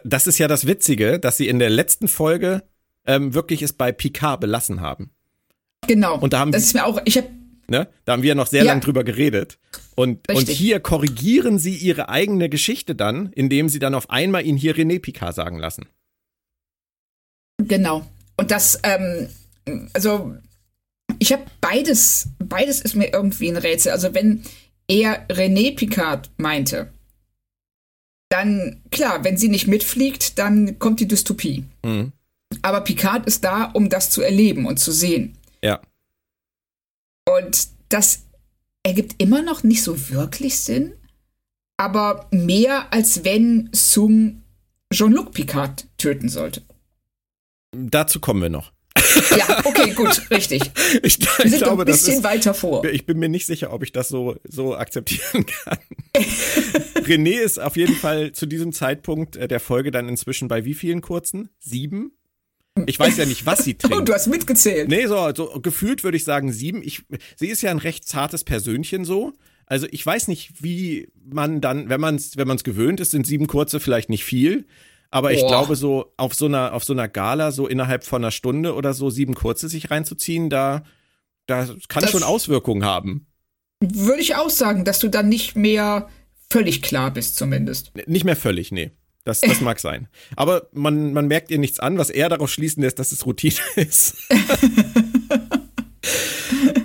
[0.04, 2.64] Das ist ja das Witzige, dass sie in der letzten Folge
[3.06, 5.12] ähm, wirklich es bei Picard belassen haben.
[5.88, 6.18] Genau.
[6.18, 7.28] Und da haben das ist mir auch, ich habe
[7.68, 7.88] Ne?
[8.06, 8.72] Da haben wir ja noch sehr ja.
[8.72, 9.58] lang drüber geredet.
[9.96, 14.58] Und, und hier korrigieren sie ihre eigene Geschichte dann, indem sie dann auf einmal ihn
[14.58, 15.88] hier René Picard sagen lassen.
[17.58, 18.06] Genau.
[18.36, 19.30] Und das, ähm,
[19.94, 20.36] also
[21.20, 23.92] ich habe beides, beides ist mir irgendwie ein Rätsel.
[23.92, 24.44] Also wenn
[24.88, 26.92] er René Picard meinte,
[28.34, 31.66] dann klar, wenn sie nicht mitfliegt, dann kommt die Dystopie.
[31.86, 32.12] Mhm.
[32.64, 35.38] Aber Picard ist da, um das zu erleben und zu sehen.
[35.62, 35.80] Ja.
[37.30, 38.24] Und das
[38.84, 40.94] ergibt immer noch nicht so wirklich Sinn,
[41.78, 44.42] aber mehr als wenn Sung
[44.92, 46.64] Jean-Luc Picard töten sollte.
[47.72, 48.73] Dazu kommen wir noch.
[49.38, 50.72] Ja, okay, gut, richtig.
[51.02, 52.84] Ich, ich wir sind glaube, ein bisschen ist, weiter vor.
[52.86, 55.78] Ich bin mir nicht sicher, ob ich das so, so akzeptieren kann.
[57.04, 60.74] René ist auf jeden Fall zu diesem Zeitpunkt äh, der Folge dann inzwischen bei wie
[60.74, 61.50] vielen kurzen?
[61.60, 62.12] Sieben?
[62.88, 63.98] Ich weiß ja nicht, was sie trinkt.
[63.98, 64.90] Oh, du hast mitgezählt.
[64.90, 66.82] Nee, so, so gefühlt würde ich sagen sieben.
[66.84, 67.04] Ich,
[67.36, 69.34] sie ist ja ein recht zartes Persönchen so.
[69.68, 73.28] Also ich weiß nicht, wie man dann, wenn man es wenn man's gewöhnt ist, sind
[73.28, 74.66] sieben kurze vielleicht nicht viel.
[75.14, 75.36] Aber Boah.
[75.36, 78.74] ich glaube, so auf so einer, auf so einer Gala, so innerhalb von einer Stunde
[78.74, 80.84] oder so sieben kurze sich reinzuziehen, da,
[81.46, 83.28] da kann das schon Auswirkungen haben.
[83.80, 86.10] Würde ich auch sagen, dass du dann nicht mehr
[86.50, 87.92] völlig klar bist, zumindest.
[88.08, 88.90] Nicht mehr völlig, nee.
[89.24, 90.08] Das, das mag sein.
[90.36, 93.54] Aber man, man merkt ihr nichts an, was eher darauf schließen lässt, dass es Routine
[93.76, 94.16] ist.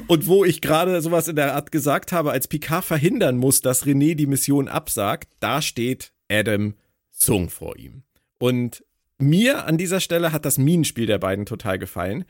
[0.07, 3.87] Und wo ich gerade sowas in der Art gesagt habe, als Picard verhindern muss, dass
[3.87, 6.75] René die Mission absagt, da steht Adam
[7.11, 8.03] Sung vor ihm.
[8.39, 8.85] Und
[9.19, 12.25] mir an dieser Stelle hat das Minenspiel der beiden total gefallen.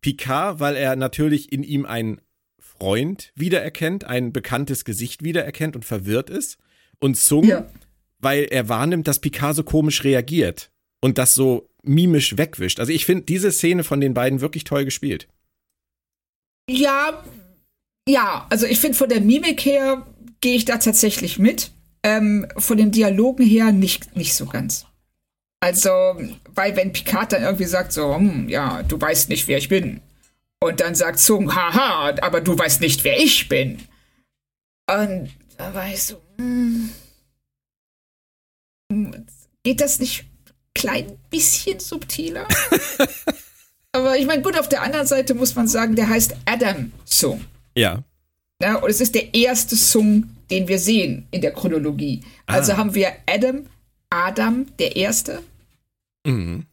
[0.00, 2.20] Picard, weil er natürlich in ihm einen
[2.58, 6.58] Freund wiedererkennt, ein bekanntes Gesicht wiedererkennt und verwirrt ist.
[6.98, 7.66] Und Sung, ja
[8.20, 10.70] weil er wahrnimmt, dass Picard so komisch reagiert
[11.00, 12.78] und das so mimisch wegwischt.
[12.78, 15.28] Also ich finde diese Szene von den beiden wirklich toll gespielt.
[16.68, 17.24] Ja,
[18.06, 20.06] ja, also ich finde von der Mimik her
[20.40, 21.72] gehe ich da tatsächlich mit.
[22.02, 24.86] Ähm, von den Dialogen her nicht, nicht so ganz.
[25.60, 25.90] Also,
[26.54, 30.00] weil wenn Picard dann irgendwie sagt so, hm, ja, du weißt nicht, wer ich bin.
[30.60, 33.78] Und dann sagt Zung, haha, aber du weißt nicht, wer ich bin.
[34.90, 36.90] Und da war ich so, hm,
[39.62, 42.46] Geht das nicht ein klein bisschen subtiler?
[43.92, 47.44] Aber ich meine, gut, auf der anderen Seite muss man sagen, der heißt Adam Sung.
[47.76, 48.02] Ja.
[48.62, 52.22] Ja, und es ist der erste Song, den wir sehen in der Chronologie.
[52.46, 52.76] Also ah.
[52.76, 53.66] haben wir Adam,
[54.10, 55.42] Adam, der Erste.
[56.26, 56.66] Mhm.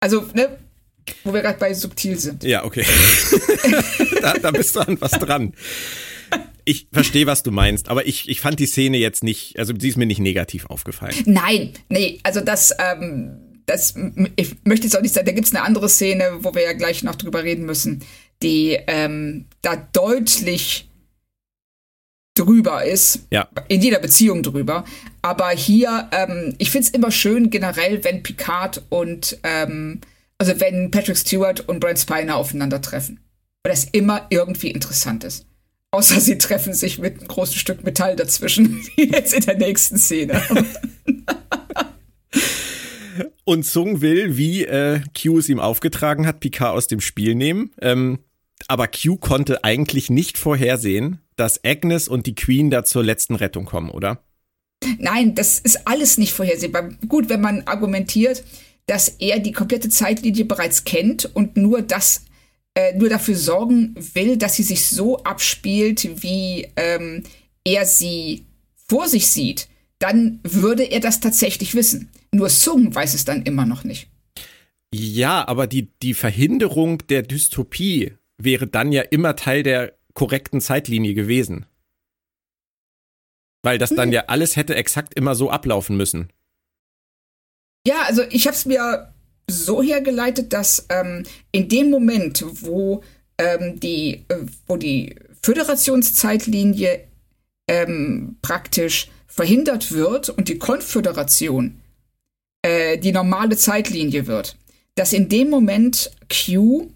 [0.00, 0.58] Also, ne,
[1.24, 2.44] wo wir gerade bei subtil sind.
[2.44, 2.86] Ja, okay.
[4.22, 5.52] da, da bist du an was dran.
[6.64, 9.88] Ich verstehe, was du meinst, aber ich, ich fand die Szene jetzt nicht, also sie
[9.88, 11.14] ist mir nicht negativ aufgefallen.
[11.26, 13.94] Nein, nee, also das, ähm, das,
[14.36, 16.72] ich möchte jetzt auch nicht sagen, da gibt es eine andere Szene, wo wir ja
[16.72, 18.04] gleich noch drüber reden müssen,
[18.42, 20.89] die ähm, da deutlich
[22.40, 23.26] drüber ist.
[23.30, 23.48] Ja.
[23.68, 24.84] In jeder Beziehung drüber.
[25.22, 30.00] Aber hier, ähm, ich finde es immer schön generell, wenn Picard und, ähm,
[30.38, 33.20] also wenn Patrick Stewart und Brent Spiner aufeinandertreffen.
[33.62, 35.46] Weil das immer irgendwie interessant ist.
[35.92, 39.98] Außer sie treffen sich mit einem großen Stück Metall dazwischen, wie jetzt in der nächsten
[39.98, 40.40] Szene.
[43.44, 47.72] Und Sung will, wie äh, Q es ihm aufgetragen hat, Picard aus dem Spiel nehmen.
[47.82, 48.20] Ähm,
[48.68, 53.64] aber Q konnte eigentlich nicht vorhersehen, dass Agnes und die Queen da zur letzten Rettung
[53.64, 54.22] kommen, oder?
[54.98, 56.90] Nein, das ist alles nicht vorhersehbar.
[57.08, 58.44] Gut, wenn man argumentiert,
[58.86, 62.24] dass er die komplette Zeitlinie bereits kennt und nur das,
[62.74, 67.22] äh, nur dafür sorgen will, dass sie sich so abspielt, wie ähm,
[67.64, 68.46] er sie
[68.88, 69.68] vor sich sieht,
[69.98, 72.10] dann würde er das tatsächlich wissen.
[72.32, 74.08] Nur Sung weiß es dann immer noch nicht.
[74.92, 81.14] Ja, aber die, die Verhinderung der Dystopie wäre dann ja immer Teil der korrekten Zeitlinie
[81.14, 81.66] gewesen.
[83.62, 84.12] Weil das dann hm.
[84.12, 86.32] ja alles hätte exakt immer so ablaufen müssen.
[87.86, 89.12] Ja, also ich habe es mir
[89.46, 93.02] so hergeleitet, dass ähm, in dem Moment, wo
[93.38, 97.04] ähm, die, äh, wo die Föderationszeitlinie
[97.68, 101.80] ähm, praktisch verhindert wird und die Konföderation
[102.62, 104.56] äh, die normale Zeitlinie wird,
[104.94, 106.90] dass in dem Moment Q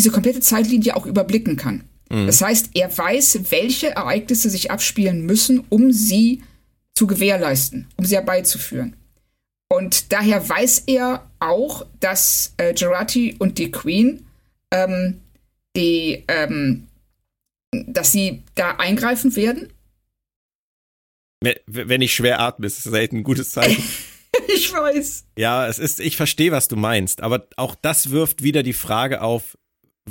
[0.00, 1.84] diese komplette Zeitlinie auch überblicken kann.
[2.08, 2.26] Mhm.
[2.26, 6.42] Das heißt, er weiß, welche Ereignisse sich abspielen müssen, um sie
[6.94, 8.96] zu gewährleisten, um sie herbeizuführen.
[9.68, 14.26] Und daher weiß er auch, dass äh, Gerati und die Queen
[14.72, 15.20] ähm,
[15.76, 16.88] die, ähm,
[17.70, 19.70] dass sie da eingreifen werden.
[21.66, 23.84] Wenn ich schwer atme, ist es selten ein gutes Zeichen.
[24.48, 25.26] ich weiß.
[25.36, 29.20] Ja, es ist, ich verstehe, was du meinst, aber auch das wirft wieder die Frage
[29.20, 29.56] auf,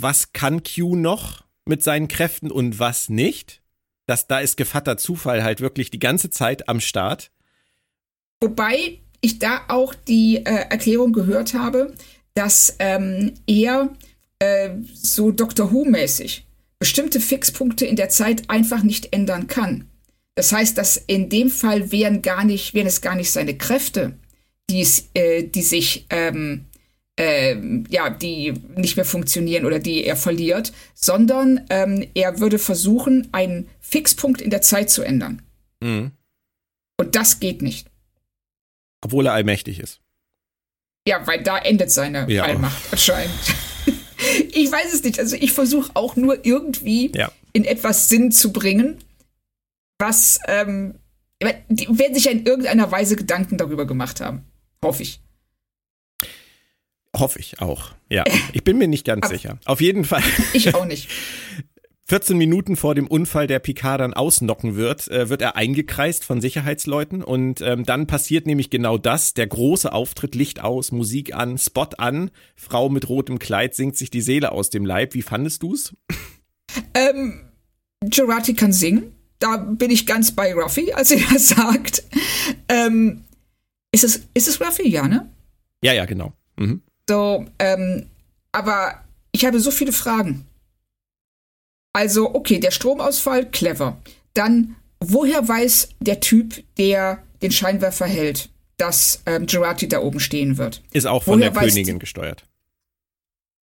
[0.01, 3.61] was kann Q noch mit seinen Kräften und was nicht.
[4.07, 7.31] Das, da ist gefatter Zufall halt wirklich die ganze Zeit am Start.
[8.41, 11.93] Wobei ich da auch die äh, Erklärung gehört habe,
[12.33, 13.89] dass ähm, er
[14.39, 16.45] äh, so Doctor Who-mäßig
[16.79, 19.89] bestimmte Fixpunkte in der Zeit einfach nicht ändern kann.
[20.35, 24.13] Das heißt, dass in dem Fall wären gar nicht, wären es gar nicht seine Kräfte,
[24.69, 26.65] die, äh, die sich ähm,
[27.19, 27.57] äh,
[27.89, 33.69] ja, die nicht mehr funktionieren oder die er verliert, sondern ähm, er würde versuchen, einen
[33.81, 35.41] Fixpunkt in der Zeit zu ändern.
[35.81, 36.11] Mhm.
[36.97, 37.87] Und das geht nicht.
[39.03, 39.99] Obwohl er allmächtig ist.
[41.07, 42.43] Ja, weil da endet seine ja.
[42.43, 43.33] Allmacht anscheinend.
[44.53, 45.19] ich weiß es nicht.
[45.19, 47.31] Also ich versuche auch nur irgendwie ja.
[47.51, 48.97] in etwas Sinn zu bringen,
[49.97, 50.95] was ähm,
[51.69, 54.45] die werden sich ja in irgendeiner Weise Gedanken darüber gemacht haben.
[54.83, 55.21] Hoffe ich.
[57.15, 57.91] Hoffe ich auch.
[58.09, 59.59] Ja, ich bin mir nicht ganz sicher.
[59.65, 60.23] Auf jeden Fall.
[60.53, 61.09] Ich auch nicht.
[62.09, 66.41] 14 Minuten vor dem Unfall, der Picard dann ausnocken wird, äh, wird er eingekreist von
[66.41, 69.35] Sicherheitsleuten und ähm, dann passiert nämlich genau das.
[69.35, 74.09] Der große Auftritt, Licht aus, Musik an, Spot an, Frau mit rotem Kleid singt sich
[74.09, 75.13] die Seele aus dem Leib.
[75.13, 75.93] Wie fandest du's?
[76.95, 77.41] Ähm,
[78.01, 79.13] Gerati kann singen.
[79.37, 82.03] Da bin ich ganz bei Ruffy, als er das sagt.
[82.69, 83.23] Ähm,
[83.91, 85.29] ist es, ist es Ruffy, ja, ne?
[85.83, 86.33] Ja, ja, genau.
[86.57, 86.81] Mhm.
[87.09, 88.05] So, ähm,
[88.51, 90.45] aber ich habe so viele Fragen.
[91.91, 93.97] Also, okay, der Stromausfall, clever.
[94.35, 100.59] Dann, woher weiß der Typ, der den Scheinwerfer hält, dass ähm, Gerati da oben stehen
[100.59, 100.83] wird?
[100.91, 102.45] Ist auch von woher der Königin gesteuert.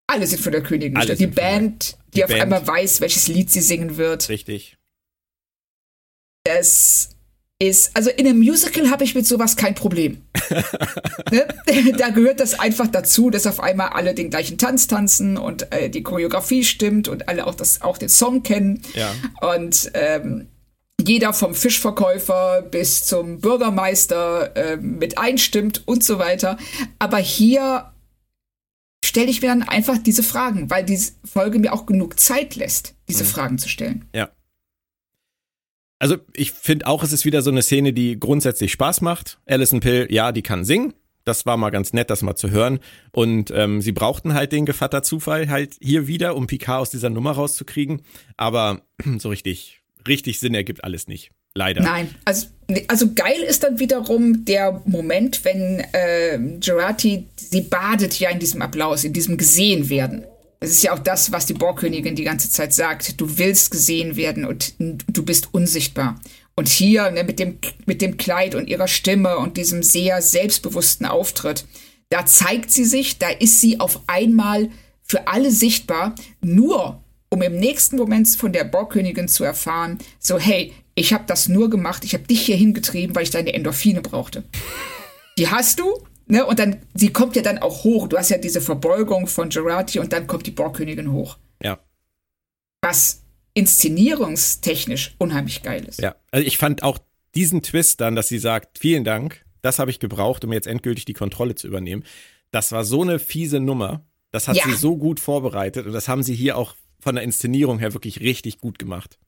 [0.09, 1.21] Alle sind von der Königin Alle gesteuert.
[1.21, 2.43] Die Band, die, die auf Band.
[2.43, 4.29] einmal weiß, welches Lied sie singen wird.
[4.29, 4.77] Richtig.
[6.43, 7.11] Es
[7.59, 10.23] ist, also in einem Musical habe ich mit sowas kein Problem.
[11.31, 11.47] ne?
[11.99, 15.89] Da gehört das einfach dazu, dass auf einmal alle den gleichen Tanz tanzen und äh,
[15.89, 18.83] die Choreografie stimmt und alle auch, das, auch den Song kennen.
[18.95, 19.15] Ja.
[19.41, 20.49] Und ähm,
[21.01, 26.59] jeder vom Fischverkäufer bis zum Bürgermeister äh, mit einstimmt und so weiter.
[26.99, 27.93] Aber hier
[29.05, 32.95] stelle ich mir dann einfach diese Fragen, weil diese Folge mir auch genug Zeit lässt,
[33.09, 33.29] diese mhm.
[33.29, 34.05] Fragen zu stellen.
[34.15, 34.29] Ja.
[35.99, 39.39] Also ich finde auch, es ist wieder so eine Szene, die grundsätzlich Spaß macht.
[39.47, 40.95] Alison Pill, ja, die kann singen.
[41.25, 42.79] Das war mal ganz nett, das mal zu hören.
[43.13, 47.11] Und ähm, sie brauchten halt den Gevatter Zufall halt hier wieder, um Picard aus dieser
[47.11, 48.03] Nummer rauszukriegen.
[48.37, 48.83] Aber
[49.19, 51.31] so richtig, richtig Sinn ergibt alles nicht.
[51.57, 51.83] Leider.
[51.83, 52.49] Nein, also,
[52.87, 58.61] also geil ist dann wiederum der Moment, wenn äh, Gerati, sie badet ja in diesem
[58.61, 59.89] Applaus, in diesem gesehen
[60.67, 63.21] Das ist ja auch das, was die Borgkönigin die ganze Zeit sagt.
[63.21, 66.21] Du willst gesehen werden und du bist unsichtbar.
[66.57, 71.07] Und hier ne, mit, dem, mit dem Kleid und ihrer Stimme und diesem sehr selbstbewussten
[71.07, 71.67] Auftritt,
[72.09, 74.69] da zeigt sie sich, da ist sie auf einmal
[75.05, 80.73] für alle sichtbar, nur um im nächsten Moment von der Borgkönigin zu erfahren, so hey,
[80.97, 84.43] ich habe das nur gemacht, ich habe dich hier hingetrieben, weil ich deine Endorphine brauchte.
[85.39, 86.47] Die hast du, ne?
[86.47, 88.09] Und dann, sie kommt ja dann auch hoch.
[88.09, 91.39] Du hast ja diese Verbeugung von Gerati und dann kommt die Borgkönigin hoch.
[91.63, 91.79] Ja.
[92.83, 93.23] Was
[93.55, 96.01] inszenierungstechnisch unheimlich geil ist.
[96.01, 96.99] Ja, also ich fand auch
[97.35, 101.07] diesen Twist dann, dass sie sagt, vielen Dank, das habe ich gebraucht, um jetzt endgültig
[101.07, 102.05] die Kontrolle zu übernehmen.
[102.51, 104.05] Das war so eine fiese Nummer.
[104.31, 104.65] Das hat ja.
[104.65, 108.21] sie so gut vorbereitet und das haben sie hier auch von der Inszenierung her wirklich
[108.21, 109.19] richtig gut gemacht.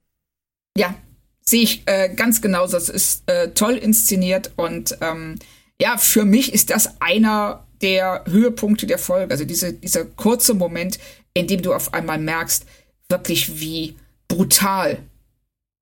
[0.77, 0.95] Ja,
[1.41, 2.77] sehe ich äh, ganz genauso.
[2.77, 5.37] Das ist äh, toll inszeniert und ähm,
[5.81, 9.33] ja, für mich ist das einer der Höhepunkte der Folge.
[9.33, 10.99] Also diese, dieser kurze Moment,
[11.35, 12.67] in dem du auf einmal merkst,
[13.09, 14.99] wirklich wie brutal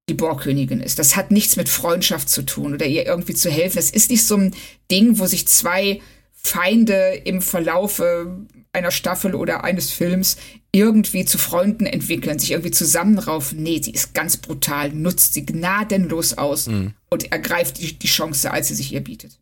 [0.08, 0.98] die Borgkönigin ist.
[0.98, 3.78] Das hat nichts mit Freundschaft zu tun oder ihr irgendwie zu helfen.
[3.78, 4.54] Es ist nicht so ein
[4.90, 6.00] Ding, wo sich zwei
[6.32, 10.36] Feinde im Verlaufe einer Staffel oder eines Films
[10.70, 13.62] irgendwie zu Freunden entwickeln, sich irgendwie zusammenraufen.
[13.62, 16.92] Nee, sie ist ganz brutal, nutzt sie gnadenlos aus mhm.
[17.08, 19.38] und ergreift die, die Chance, als sie sich ihr bietet.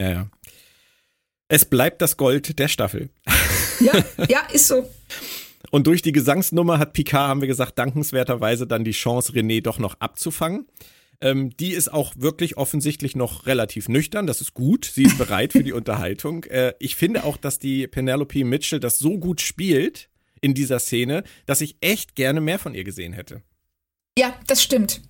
[0.00, 0.30] Ja, ja.
[1.48, 3.10] Es bleibt das Gold der Staffel.
[3.80, 4.88] Ja, ja, ist so.
[5.70, 9.78] Und durch die Gesangsnummer hat Picard, haben wir gesagt, dankenswerterweise dann die Chance, René doch
[9.78, 10.66] noch abzufangen.
[11.20, 14.26] Ähm, die ist auch wirklich offensichtlich noch relativ nüchtern.
[14.26, 14.84] Das ist gut.
[14.84, 16.44] Sie ist bereit für die Unterhaltung.
[16.44, 21.24] Äh, ich finde auch, dass die Penelope Mitchell das so gut spielt in dieser Szene,
[21.46, 23.42] dass ich echt gerne mehr von ihr gesehen hätte.
[24.18, 25.02] Ja, das stimmt.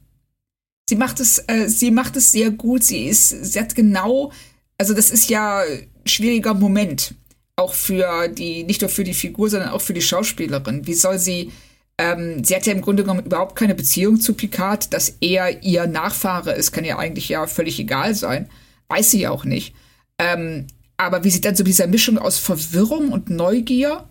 [0.89, 2.85] Sie macht es, äh, sie macht es sehr gut.
[2.85, 4.33] Sie ist, sie hat genau,
[4.79, 7.15] also das ist ja ein schwieriger Moment.
[7.57, 10.87] Auch für die, nicht nur für die Figur, sondern auch für die Schauspielerin.
[10.87, 11.53] Wie soll sie
[11.99, 15.87] ähm, sie hat ja im Grunde genommen überhaupt keine Beziehung zu Picard, dass er ihr
[15.87, 18.51] Nachfahre ist, kann ja eigentlich ja völlig egal sein.
[18.89, 19.75] Weiß sie ja auch nicht.
[20.19, 20.67] Ähm,
[20.99, 24.07] aber wie sie dann so dieser Mischung aus Verwirrung und Neugier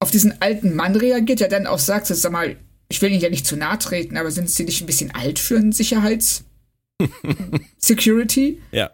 [0.00, 2.56] auf diesen alten Mann reagiert, der dann auch sagt, sag mal,
[2.88, 5.38] ich will Ihnen ja nicht zu nahe treten, aber sind Sie nicht ein bisschen alt
[5.38, 8.60] für einen Sicherheits-Security?
[8.72, 8.90] ja.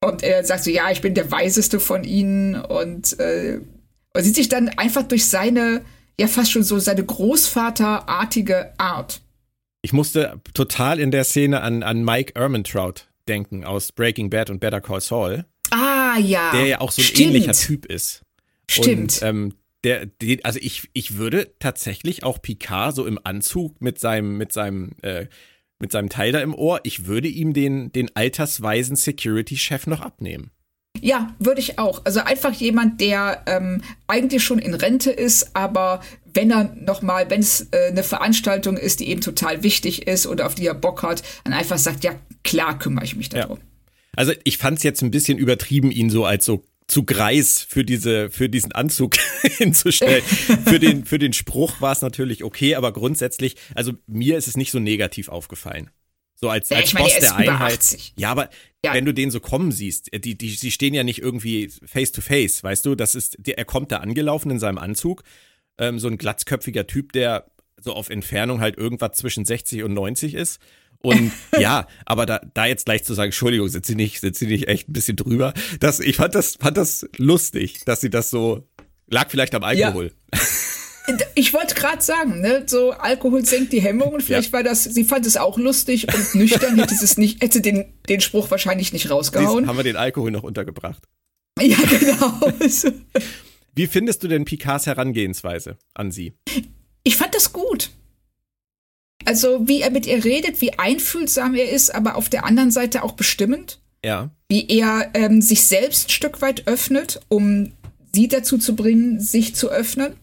[0.00, 3.60] Und er sagt so, ja, ich bin der Weiseste von Ihnen und, äh,
[4.14, 5.82] und sieht sich dann einfach durch seine
[6.18, 9.22] ja fast schon so seine Großvaterartige Art.
[9.82, 14.58] Ich musste total in der Szene an, an Mike Ehrmantraut denken aus Breaking Bad und
[14.58, 15.44] Better Call Saul.
[15.70, 16.50] Ah, ja.
[16.52, 17.28] Der ja auch so ein Stimmt.
[17.28, 18.22] ähnlicher Typ ist.
[18.68, 19.22] Stimmt.
[19.22, 24.00] Und, ähm, der, die, also ich, ich würde tatsächlich auch Picard so im Anzug mit
[24.00, 25.26] seinem, mit seinem, äh,
[25.78, 30.50] mit seinem Teil da im Ohr, ich würde ihm den, den altersweisen Security-Chef noch abnehmen.
[31.00, 32.04] Ja, würde ich auch.
[32.04, 36.00] Also einfach jemand, der ähm, eigentlich schon in Rente ist, aber
[36.34, 40.46] wenn er nochmal, wenn es äh, eine Veranstaltung ist, die eben total wichtig ist oder
[40.46, 43.58] auf die er Bock hat, dann einfach sagt, ja, klar kümmere ich mich darum.
[43.58, 43.64] Ja.
[44.16, 47.84] Also ich fand es jetzt ein bisschen übertrieben, ihn so als so zu Greis für
[47.84, 50.24] diese für diesen Anzug hinzustellen.
[50.24, 54.56] für den für den Spruch war es natürlich okay, aber grundsätzlich, also mir ist es
[54.56, 55.90] nicht so negativ aufgefallen.
[56.40, 58.12] So als, als meine, Boss der Einheit.
[58.16, 58.48] Ja, aber
[58.84, 58.94] ja.
[58.94, 62.12] wenn du den so kommen siehst, äh, die, die, sie stehen ja nicht irgendwie face
[62.12, 62.94] to face, weißt du?
[62.94, 65.24] Das ist, der, er kommt da angelaufen in seinem Anzug,
[65.78, 70.34] ähm, so ein glatzköpfiger Typ, der so auf Entfernung halt irgendwas zwischen 60 und 90
[70.34, 70.60] ist.
[71.02, 74.46] Und ja, aber da, da jetzt gleich zu sagen, Entschuldigung, sind sie nicht, sind sie
[74.46, 75.54] nicht echt ein bisschen drüber?
[75.80, 78.66] Das, ich fand das, fand das lustig, dass sie das so,
[79.08, 80.12] lag vielleicht am Alkohol.
[80.32, 80.38] Ja.
[81.34, 84.20] Ich wollte gerade sagen, ne, so Alkohol senkt die Hemmungen.
[84.20, 84.52] Vielleicht ja.
[84.52, 88.20] war das, sie fand es auch lustig und nüchtern, hätte es nicht, hätte den, den
[88.20, 89.60] Spruch wahrscheinlich nicht rausgehauen.
[89.60, 91.02] Dies haben wir den Alkohol noch untergebracht.
[91.58, 92.52] Ja, genau.
[93.74, 96.34] Wie findest du denn Picards Herangehensweise an sie?
[97.04, 97.90] Ich fand das gut.
[99.28, 103.02] Also, wie er mit ihr redet, wie einfühlsam er ist, aber auf der anderen Seite
[103.02, 103.78] auch bestimmend.
[104.02, 104.30] Ja.
[104.48, 107.72] Wie er ähm, sich selbst ein Stück weit öffnet, um
[108.14, 110.14] sie dazu zu bringen, sich zu öffnen.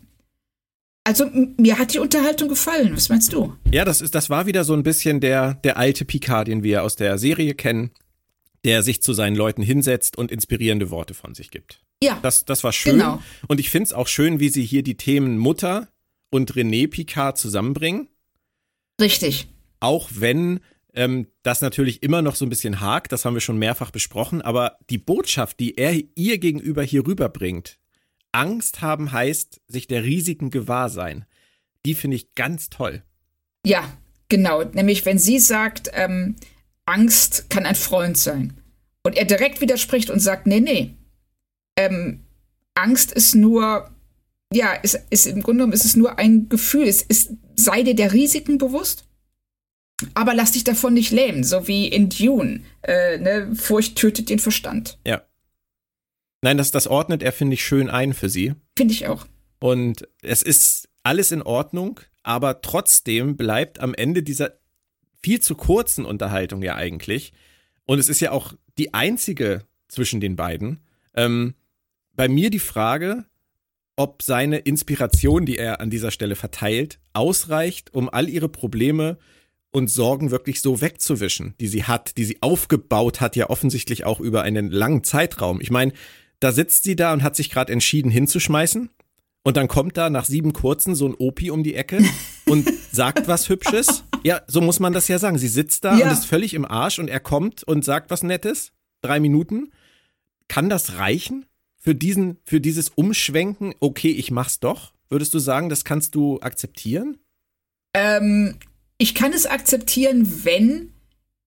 [1.04, 2.96] Also mir hat die Unterhaltung gefallen.
[2.96, 3.54] Was meinst du?
[3.72, 6.82] Ja, das ist, das war wieder so ein bisschen der, der alte Picard, den wir
[6.82, 7.92] aus der Serie kennen,
[8.63, 11.84] der sich zu seinen Leuten hinsetzt und inspirierende Worte von sich gibt.
[12.02, 12.17] Ja.
[12.23, 12.94] Das, das war schön.
[12.94, 13.21] Genau.
[13.48, 15.90] Und ich finde es auch schön, wie sie hier die Themen Mutter
[16.32, 18.08] und René Picard zusammenbringen.
[19.00, 19.48] Richtig.
[19.79, 20.60] Auch wenn
[20.93, 24.41] ähm, das natürlich immer noch so ein bisschen hakt, das haben wir schon mehrfach besprochen,
[24.41, 27.77] aber die Botschaft, die er ihr gegenüber hier rüberbringt,
[28.31, 31.25] Angst haben heißt, sich der Risiken gewahr sein,
[31.85, 33.04] die finde ich ganz toll.
[33.65, 33.83] Ja,
[34.29, 34.63] genau.
[34.63, 36.35] Nämlich, wenn sie sagt, ähm,
[36.85, 38.62] Angst kann ein Freund sein.
[39.04, 40.96] Und er direkt widerspricht und sagt, nee, nee.
[41.77, 42.25] Ähm,
[42.73, 43.89] Angst ist nur,
[44.52, 46.87] ja, ist, ist im Grunde genommen ist es nur ein Gefühl.
[46.87, 49.06] Es ist, sei dir der Risiken bewusst,
[50.13, 52.62] aber lass dich davon nicht lähmen, so wie in Dune.
[52.81, 53.56] Äh, ne?
[53.56, 54.97] Furcht tötet den Verstand.
[55.06, 55.23] Ja.
[56.41, 58.53] Nein, das, das ordnet er, finde ich, schön ein für sie.
[58.77, 59.25] Finde ich auch.
[59.60, 64.60] Und es ist alles in Ordnung, aber trotzdem bleibt am Ende dieser
[65.21, 67.33] viel zu kurzen Unterhaltung ja eigentlich,
[67.85, 70.81] und es ist ja auch die einzige zwischen den beiden,
[71.13, 71.56] ähm,
[72.13, 73.25] bei mir die Frage,
[73.96, 79.17] ob seine Inspiration, die er an dieser Stelle verteilt, ausreicht, um all ihre Probleme
[79.71, 84.19] und Sorgen wirklich so wegzuwischen, die sie hat, die sie aufgebaut hat, ja offensichtlich auch
[84.19, 85.62] über einen langen Zeitraum.
[85.62, 85.93] Ich meine,
[86.39, 88.89] da sitzt sie da und hat sich gerade entschieden hinzuschmeißen.
[89.43, 92.04] Und dann kommt da nach sieben kurzen so ein Opi um die Ecke
[92.46, 94.04] und sagt was Hübsches.
[94.23, 95.37] Ja, so muss man das ja sagen.
[95.37, 96.06] Sie sitzt da ja.
[96.06, 98.71] und ist völlig im Arsch und er kommt und sagt was Nettes.
[99.02, 99.71] Drei Minuten.
[100.48, 101.46] Kann das reichen
[101.86, 103.73] für diesen, für dieses Umschwenken?
[103.79, 104.94] Okay, ich mach's doch.
[105.10, 107.17] Würdest du sagen, das kannst du akzeptieren?
[107.94, 108.56] Ähm,
[108.98, 110.92] ich kann es akzeptieren, wenn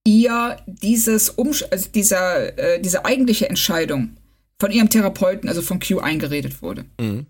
[0.07, 4.17] ihr dieses Umsch also dieser, äh, diese eigentliche Entscheidung
[4.59, 6.85] von ihrem Therapeuten, also von Q, eingeredet wurde.
[6.99, 7.27] Mhm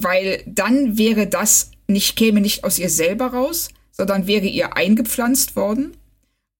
[0.00, 5.56] weil dann wäre das nicht, käme nicht aus ihr selber raus, sondern wäre ihr eingepflanzt
[5.56, 5.96] worden.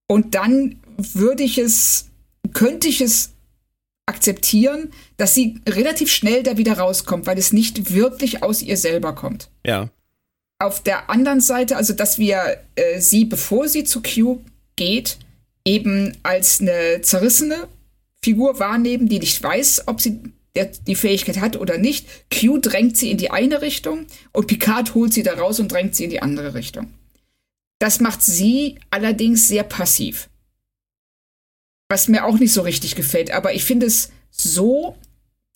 [0.07, 2.09] Und dann würde ich es,
[2.53, 3.33] könnte ich es
[4.05, 9.15] akzeptieren, dass sie relativ schnell da wieder rauskommt, weil es nicht wirklich aus ihr selber
[9.15, 9.49] kommt.
[9.65, 9.89] Ja.
[10.59, 14.41] Auf der anderen Seite, also dass wir äh, sie, bevor sie zu Q
[14.75, 15.17] geht,
[15.65, 17.67] eben als eine zerrissene
[18.21, 20.21] Figur wahrnehmen, die nicht weiß, ob sie
[20.55, 22.07] der die Fähigkeit hat oder nicht.
[22.33, 25.95] Q drängt sie in die eine Richtung und Picard holt sie da raus und drängt
[25.95, 26.93] sie in die andere Richtung.
[27.79, 30.29] Das macht sie allerdings sehr passiv.
[31.89, 34.95] Was mir auch nicht so richtig gefällt, aber ich finde es so,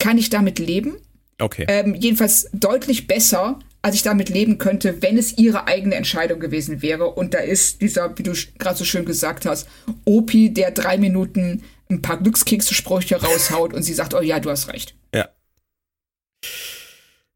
[0.00, 0.96] kann ich damit leben.
[1.38, 1.66] Okay.
[1.68, 6.82] Ähm, jedenfalls deutlich besser, als ich damit leben könnte, wenn es ihre eigene Entscheidung gewesen
[6.82, 7.10] wäre.
[7.10, 9.68] Und da ist dieser, wie du gerade so schön gesagt hast,
[10.04, 14.68] Opi, der drei Minuten ein paar Glückskekse-Sprüche raushaut und sie sagt, oh ja, du hast
[14.68, 14.94] recht.
[15.14, 15.28] Ja.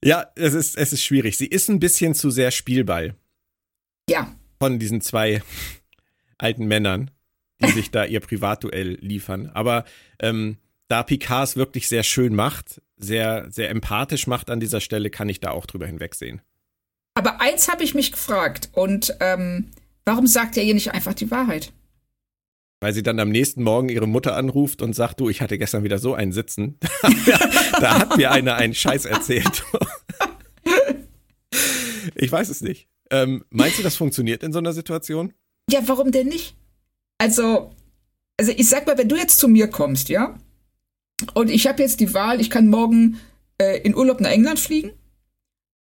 [0.05, 1.39] Ja, es ist, es ist schwierig.
[1.39, 3.15] Sie ist ein bisschen zu sehr Spielball.
[4.09, 4.35] Ja.
[4.61, 5.43] Von diesen zwei
[6.37, 7.11] alten Männern,
[7.61, 9.51] die sich da ihr Privatduell liefern.
[9.55, 9.87] Aber
[10.21, 10.59] ähm,
[10.89, 15.29] da Picard es wirklich sehr schön macht, sehr, sehr empathisch macht an dieser Stelle, kann
[15.29, 16.43] ich da auch drüber hinwegsehen.
[17.15, 19.71] Aber eins habe ich mich gefragt und ähm,
[20.05, 21.73] warum sagt er ihr nicht einfach die Wahrheit?
[22.85, 25.85] weil sie dann am nächsten Morgen ihre Mutter anruft und sagt, du, ich hatte gestern
[25.85, 26.79] wieder so ein Sitzen.
[27.81, 29.65] da hat mir einer einen Scheiß erzählt.
[32.15, 32.87] ich weiß es nicht.
[33.11, 35.33] Ähm, meinst du, das funktioniert in so einer Situation?
[35.71, 36.57] Ja, warum denn nicht?
[37.17, 37.75] Also,
[38.39, 40.39] also ich sag mal, wenn du jetzt zu mir kommst, ja,
[41.35, 43.21] und ich habe jetzt die Wahl, ich kann morgen
[43.59, 44.93] äh, in Urlaub nach England fliegen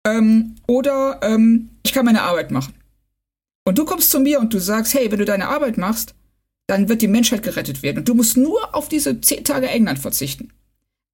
[0.07, 2.74] ähm, oder ähm, ich kann meine Arbeit machen.
[3.64, 6.14] Und du kommst zu mir und du sagst, hey, wenn du deine Arbeit machst,
[6.66, 7.99] dann wird die Menschheit gerettet werden.
[7.99, 10.53] Und du musst nur auf diese zehn Tage England verzichten.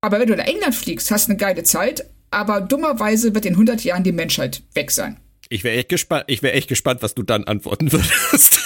[0.00, 3.54] Aber wenn du nach England fliegst, hast du eine geile Zeit, aber dummerweise wird in
[3.54, 5.18] 100 Jahren die Menschheit weg sein.
[5.48, 8.60] Ich wäre echt gespannt, ich wäre echt gespannt, was du dann antworten würdest.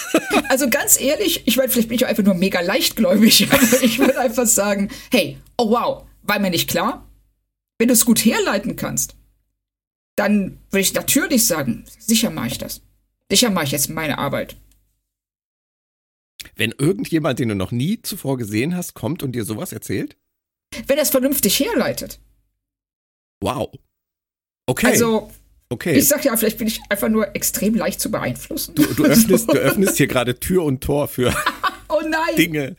[0.49, 4.19] also ganz ehrlich, ich meine, vielleicht bin ich einfach nur mega leichtgläubig, aber ich würde
[4.19, 7.09] einfach sagen, hey, oh wow, war mir nicht klar?
[7.77, 9.15] Wenn du es gut herleiten kannst,
[10.15, 12.81] dann würde ich natürlich sagen, sicher mache ich das.
[13.29, 14.55] Sicher mache ich jetzt meine Arbeit.
[16.55, 20.15] Wenn irgendjemand, den du noch nie zuvor gesehen hast, kommt und dir sowas erzählt?
[20.87, 22.19] Wenn er es vernünftig herleitet.
[23.41, 23.71] Wow.
[24.67, 24.87] Okay.
[24.87, 25.31] Also,
[25.69, 25.97] okay.
[25.97, 28.75] ich sag ja, vielleicht bin ich einfach nur extrem leicht zu beeinflussen.
[28.75, 31.35] Du, du öffnest, du öffnest hier gerade Tür und Tor für
[31.89, 32.35] oh nein.
[32.37, 32.75] Dinge.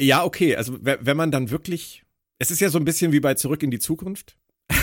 [0.00, 0.56] Ja, okay.
[0.56, 2.02] Also, wenn man dann wirklich.
[2.38, 4.36] Es ist ja so ein bisschen wie bei Zurück in die Zukunft.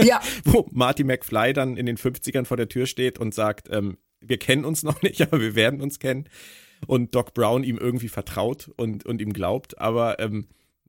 [0.00, 0.20] Ja.
[0.44, 4.38] Wo Marty McFly dann in den 50ern vor der Tür steht und sagt, ähm, wir
[4.38, 6.28] kennen uns noch nicht, aber wir werden uns kennen.
[6.86, 9.78] Und Doc Brown ihm irgendwie vertraut und, und ihm glaubt.
[9.78, 10.46] Aber ähm,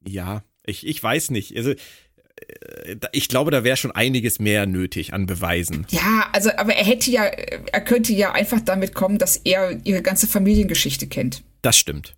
[0.08, 1.58] ja, ich, ich weiß nicht.
[1.58, 5.88] Also, äh, ich glaube, da wäre schon einiges mehr nötig an Beweisen.
[5.90, 10.04] Ja, also, aber er hätte ja, er könnte ja einfach damit kommen, dass er ihre
[10.04, 11.44] ganze Familiengeschichte kennt.
[11.64, 12.16] Das stimmt.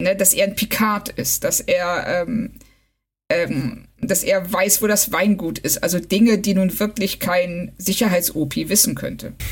[0.00, 2.52] Ne, dass er ein Picard ist, dass er, ähm,
[3.30, 5.82] ähm, dass er weiß, wo das Weingut ist.
[5.82, 9.32] Also Dinge, die nun wirklich kein Sicherheits-OP wissen könnte.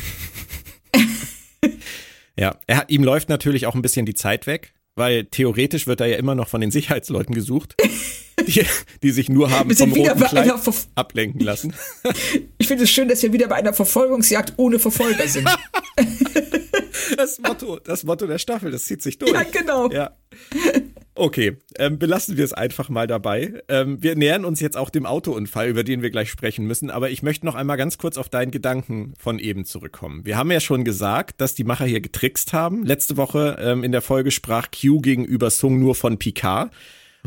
[2.36, 6.06] Ja, er, ihm läuft natürlich auch ein bisschen die Zeit weg, weil theoretisch wird er
[6.06, 7.76] ja immer noch von den Sicherheitsleuten gesucht,
[8.46, 8.64] die,
[9.02, 10.52] die sich nur haben vom roten Kleid
[10.94, 11.74] ablenken lassen.
[12.58, 15.48] Ich finde es schön, dass wir wieder bei einer Verfolgungsjagd ohne Verfolger sind.
[17.16, 19.32] Das Motto, das Motto der Staffel, das zieht sich durch.
[19.32, 19.90] Ja, genau.
[19.90, 20.16] Ja.
[21.16, 23.62] Okay, ähm, belassen wir es einfach mal dabei.
[23.68, 27.10] Ähm, wir nähern uns jetzt auch dem Autounfall, über den wir gleich sprechen müssen, aber
[27.10, 30.26] ich möchte noch einmal ganz kurz auf deinen Gedanken von eben zurückkommen.
[30.26, 32.84] Wir haben ja schon gesagt, dass die Macher hier getrickst haben.
[32.84, 36.72] Letzte Woche ähm, in der Folge sprach Q gegenüber Sung nur von Picard.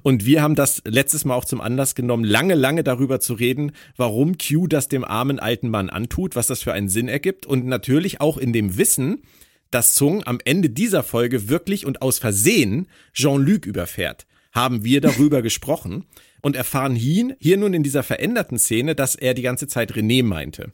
[0.03, 3.71] Und wir haben das letztes Mal auch zum Anlass genommen, lange, lange darüber zu reden,
[3.95, 7.65] warum Q das dem armen alten Mann antut, was das für einen Sinn ergibt und
[7.65, 9.23] natürlich auch in dem Wissen,
[9.71, 14.27] dass Sung am Ende dieser Folge wirklich und aus Versehen Jean-Luc überfährt.
[14.51, 16.05] Haben wir darüber gesprochen
[16.41, 20.23] und erfahren hier, hier nun in dieser veränderten Szene, dass er die ganze Zeit René
[20.23, 20.71] meinte.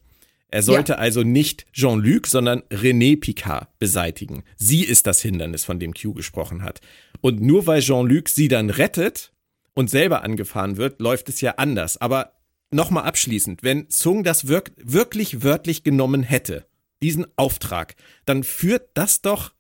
[0.54, 4.44] Er sollte also nicht Jean-Luc, sondern René Picard beseitigen.
[4.56, 6.80] Sie ist das Hindernis, von dem Q gesprochen hat.
[7.22, 9.32] Und nur weil Jean-Luc sie dann rettet
[9.74, 11.98] und selber angefahren wird, läuft es ja anders.
[11.98, 12.34] Aber
[12.70, 16.68] nochmal abschließend, wenn Sung das wirk wirklich wörtlich genommen hätte,
[17.04, 17.96] diesen Auftrag,
[18.26, 19.54] dann führt das doch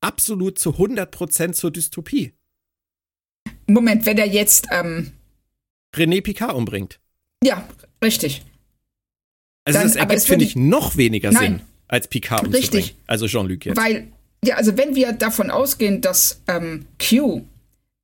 [0.00, 2.34] absolut zu 100% zur Dystopie.
[3.66, 5.12] Moment, wenn er jetzt, ähm,
[5.94, 7.00] René Picard umbringt.
[7.42, 7.66] ja,
[8.02, 8.42] richtig.
[9.64, 11.58] Also Dann- das ergibt, finde ich, noch weniger Nein.
[11.58, 12.74] Sinn, als Picard umzubringen.
[12.74, 12.96] Richtig.
[13.06, 13.76] Also Jean-Luc jetzt.
[13.76, 14.10] Weil,
[14.44, 17.44] ja, also wenn wir davon ausgehen, dass ähm, Q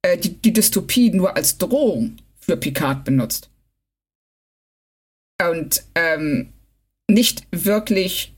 [0.02, 3.48] äh, die, die Dystopie nur als Drohung für Picard benutzt
[5.42, 6.52] und ähm,
[7.08, 8.33] nicht wirklich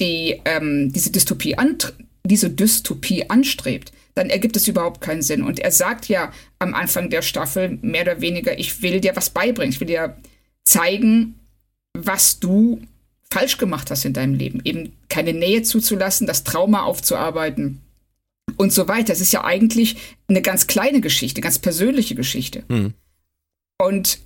[0.00, 1.56] die, ähm, diese, Dystopie
[2.24, 5.42] diese Dystopie anstrebt, dann ergibt es überhaupt keinen Sinn.
[5.42, 9.30] Und er sagt ja am Anfang der Staffel mehr oder weniger, ich will dir was
[9.30, 10.16] beibringen, ich will dir
[10.64, 11.34] zeigen,
[11.92, 12.80] was du
[13.30, 14.60] falsch gemacht hast in deinem Leben.
[14.64, 17.80] Eben keine Nähe zuzulassen, das Trauma aufzuarbeiten
[18.56, 19.12] und so weiter.
[19.12, 19.96] Es ist ja eigentlich
[20.28, 22.64] eine ganz kleine Geschichte, ganz persönliche Geschichte.
[22.68, 22.94] Hm.
[23.78, 24.20] Und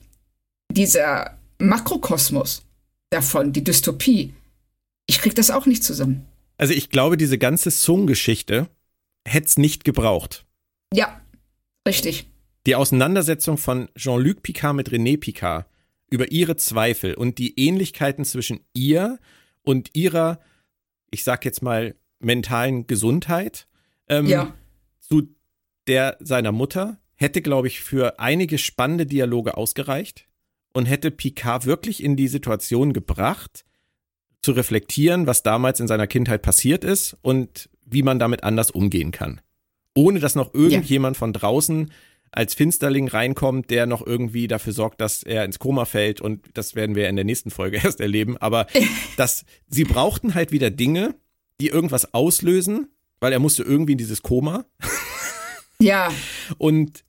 [0.71, 2.63] dieser Makrokosmos
[3.11, 4.35] davon, die Dystopie,
[5.11, 6.25] ich krieg das auch nicht zusammen.
[6.57, 8.69] Also ich glaube, diese ganze Sung-Geschichte
[9.27, 10.47] hätte es nicht gebraucht.
[10.95, 11.21] Ja,
[11.87, 12.31] richtig.
[12.69, 15.67] Die Auseinandersetzung von Jean-Luc Picard mit René Picard
[16.11, 19.19] über ihre Zweifel und die Ähnlichkeiten zwischen ihr
[19.63, 20.39] und ihrer,
[21.11, 23.67] ich sag jetzt mal, mentalen Gesundheit
[24.09, 24.55] ähm, Ja.
[25.01, 25.23] zu
[25.89, 30.29] der seiner Mutter hätte, glaube ich, für einige spannende Dialoge ausgereicht
[30.73, 33.65] und hätte Picard wirklich in die Situation gebracht,
[34.43, 39.11] zu reflektieren, was damals in seiner Kindheit passiert ist und wie man damit anders umgehen
[39.11, 39.41] kann.
[39.95, 41.91] Ohne dass noch irgendjemand von draußen
[42.33, 46.77] als Finsterling reinkommt, der noch irgendwie dafür sorgt, dass er ins Koma fällt und das
[46.77, 48.37] werden wir in der nächsten Folge erst erleben.
[48.39, 48.67] Aber
[49.17, 51.15] das, sie brauchten halt wieder Dinge,
[51.61, 52.89] die irgendwas auslösen,
[53.19, 54.65] weil er musste irgendwie in dieses Koma
[55.81, 56.13] Ja,
[56.59, 57.05] und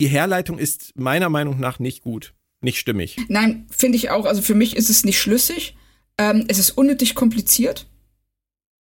[0.00, 3.16] die Herleitung ist meiner Meinung nach nicht gut, nicht stimmig.
[3.28, 4.26] nein, finde ich auch.
[4.26, 5.76] Also für mich ist es nicht schlüssig.
[6.18, 7.86] Ähm, es ist unnötig kompliziert.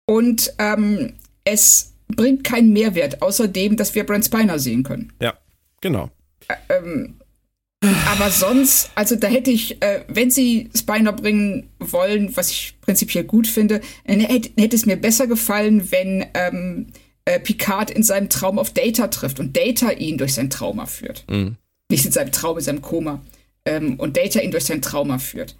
[0.05, 1.13] Und ähm,
[1.45, 5.13] es bringt keinen Mehrwert, außer dem, dass wir Brent Spiner sehen können.
[5.21, 5.33] Ja,
[5.81, 6.09] genau.
[6.69, 7.15] Ähm,
[7.81, 13.23] aber sonst, also da hätte ich, äh, wenn sie Spiner bringen wollen, was ich prinzipiell
[13.23, 16.87] gut finde, äh, hätte, hätte es mir besser gefallen, wenn ähm,
[17.25, 21.25] äh, Picard in seinem Traum auf Data trifft und Data ihn durch sein Trauma führt.
[21.29, 21.57] Mhm.
[21.89, 23.21] Nicht in seinem Traum, in seinem Koma.
[23.65, 25.57] Ähm, und Data ihn durch sein Trauma führt.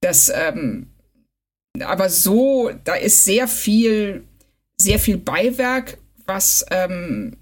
[0.00, 0.88] Das, ähm,
[1.82, 4.24] aber so, da ist sehr viel,
[4.80, 7.36] sehr viel Beiwerk, was ähm,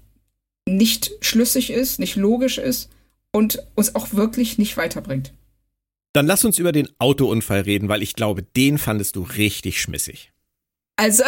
[0.67, 2.89] nicht schlüssig ist, nicht logisch ist
[3.31, 5.33] und uns auch wirklich nicht weiterbringt.
[6.13, 10.31] Dann lass uns über den Autounfall reden, weil ich glaube, den fandest du richtig schmissig.
[10.95, 11.23] Also,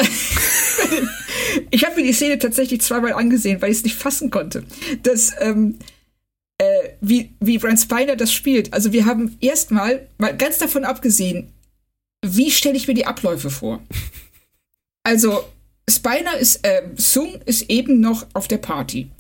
[1.71, 4.63] ich habe mir die Szene tatsächlich zweimal angesehen, weil ich es nicht fassen konnte.
[5.01, 5.79] Das, ähm,
[6.59, 8.73] äh, wie, wie Brent Spiner das spielt.
[8.73, 11.51] Also, wir haben erstmal, mal ganz davon abgesehen,
[12.25, 13.81] wie stelle ich mir die Abläufe vor?
[15.03, 15.43] Also,
[15.89, 19.11] Spiner ist, äh, Sung ist eben noch auf der Party.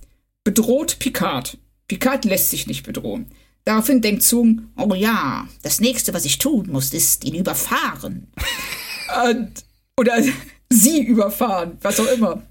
[0.43, 1.57] Bedroht Picard.
[1.87, 3.27] Picard lässt sich nicht bedrohen.
[3.65, 8.27] Daraufhin denkt Sung, oh ja, das nächste, was ich tun muss, ist ihn überfahren.
[9.29, 9.63] Und,
[9.97, 10.21] oder
[10.69, 12.43] sie überfahren, was auch immer.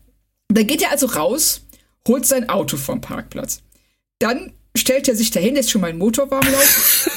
[0.49, 1.63] Dann geht er also raus,
[2.07, 3.63] holt sein Auto vom Parkplatz.
[4.19, 7.13] Dann stellt er sich dahin, lässt schon mal einen Motor warm laufen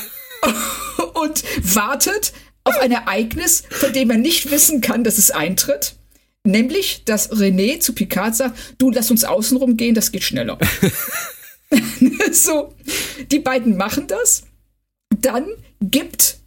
[1.21, 1.43] und
[1.75, 2.33] wartet
[2.67, 5.95] auf ein Ereignis, von dem er nicht wissen kann, dass es eintritt.
[6.43, 10.57] Nämlich, dass René zu Picard sagt, du lass uns außenrum gehen, das geht schneller.
[12.31, 12.73] so,
[13.31, 14.43] die beiden machen das.
[15.09, 15.47] Dann
[15.81, 16.37] gibt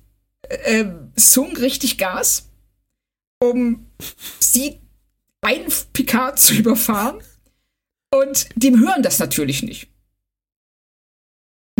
[0.48, 2.48] äh, Sung richtig Gas,
[3.40, 3.86] um
[4.38, 4.78] sie
[5.42, 7.20] einen Picard zu überfahren.
[8.12, 9.88] Und die hören das natürlich nicht.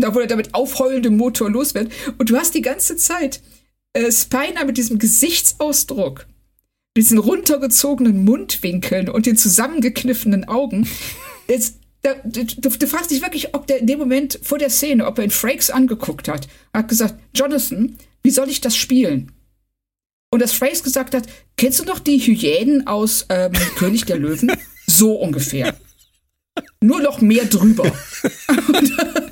[0.03, 1.91] Obwohl er damit aufheulendem Motor los wird.
[2.17, 3.41] Und du hast die ganze Zeit
[3.93, 6.27] äh, Spiner mit diesem Gesichtsausdruck,
[6.97, 10.87] diesen runtergezogenen Mundwinkeln und den zusammengekniffenen Augen.
[11.47, 15.05] Jetzt, da, du, du, fragst dich wirklich, ob der in dem Moment vor der Szene,
[15.05, 19.31] ob er ihn Frakes angeguckt hat, hat gesagt, Jonathan, wie soll ich das spielen?
[20.31, 21.27] Und das Frakes gesagt hat,
[21.57, 24.51] kennst du noch die Hyänen aus ähm, König der Löwen?
[24.87, 25.75] So ungefähr.
[26.81, 27.83] Nur noch mehr drüber.
[28.47, 29.30] Und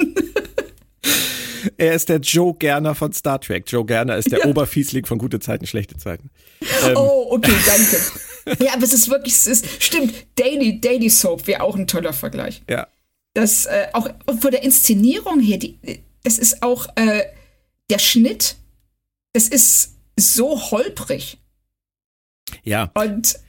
[1.79, 3.63] er ist der Joe Gerner von Star Trek.
[3.67, 4.45] Joe Gerner ist der ja.
[4.45, 6.29] Oberfiesling von gute Zeiten, schlechte Zeiten.
[6.85, 6.95] Ähm.
[6.95, 8.63] Oh, okay, danke.
[8.63, 12.13] ja, aber es ist wirklich, es ist, stimmt, Daily, Daily Soap wäre auch ein toller
[12.13, 12.61] Vergleich.
[12.69, 12.87] Ja.
[13.33, 14.09] Das, äh, auch
[14.39, 15.79] von der Inszenierung her, die,
[16.23, 17.23] das ist auch äh,
[17.89, 18.57] der Schnitt,
[19.33, 21.37] das ist so holprig.
[22.63, 22.91] Ja.
[22.93, 23.39] Und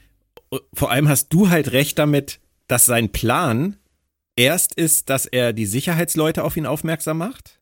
[0.73, 3.77] vor allem hast du halt recht damit, dass sein Plan
[4.37, 7.60] erst ist, dass er die Sicherheitsleute auf ihn aufmerksam macht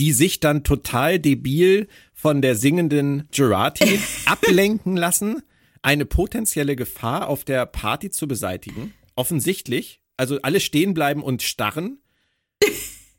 [0.00, 5.42] die sich dann total debil von der singenden Gerati ablenken lassen,
[5.82, 8.94] eine potenzielle Gefahr auf der Party zu beseitigen.
[9.14, 10.00] Offensichtlich.
[10.16, 11.98] Also alle stehen bleiben und starren.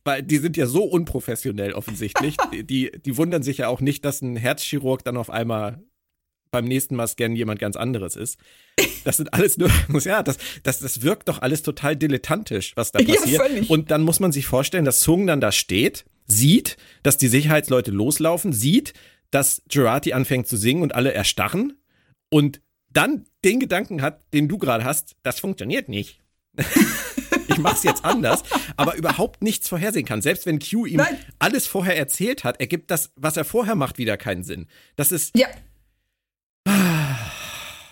[0.04, 2.36] Weil die sind ja so unprofessionell offensichtlich.
[2.52, 5.84] Die, die wundern sich ja auch nicht, dass ein Herzchirurg dann auf einmal
[6.50, 8.40] beim nächsten Mal scannen jemand ganz anderes ist.
[9.04, 9.70] Das sind alles nur,
[10.02, 13.50] ja, das, das, das wirkt doch alles total dilettantisch, was da passiert.
[13.52, 17.28] Ja, und dann muss man sich vorstellen, dass Sung dann da steht sieht, dass die
[17.28, 18.94] Sicherheitsleute loslaufen, sieht,
[19.30, 21.74] dass Gerati anfängt zu singen und alle erstarren
[22.30, 26.20] und dann den Gedanken hat, den du gerade hast, das funktioniert nicht.
[27.48, 28.44] ich mach's jetzt anders,
[28.76, 30.22] aber überhaupt nichts vorhersehen kann.
[30.22, 31.18] Selbst wenn Q ihm Nein.
[31.40, 34.68] alles vorher erzählt hat, ergibt das, was er vorher macht, wieder keinen Sinn.
[34.96, 35.38] Das ist.
[35.38, 35.48] Ja.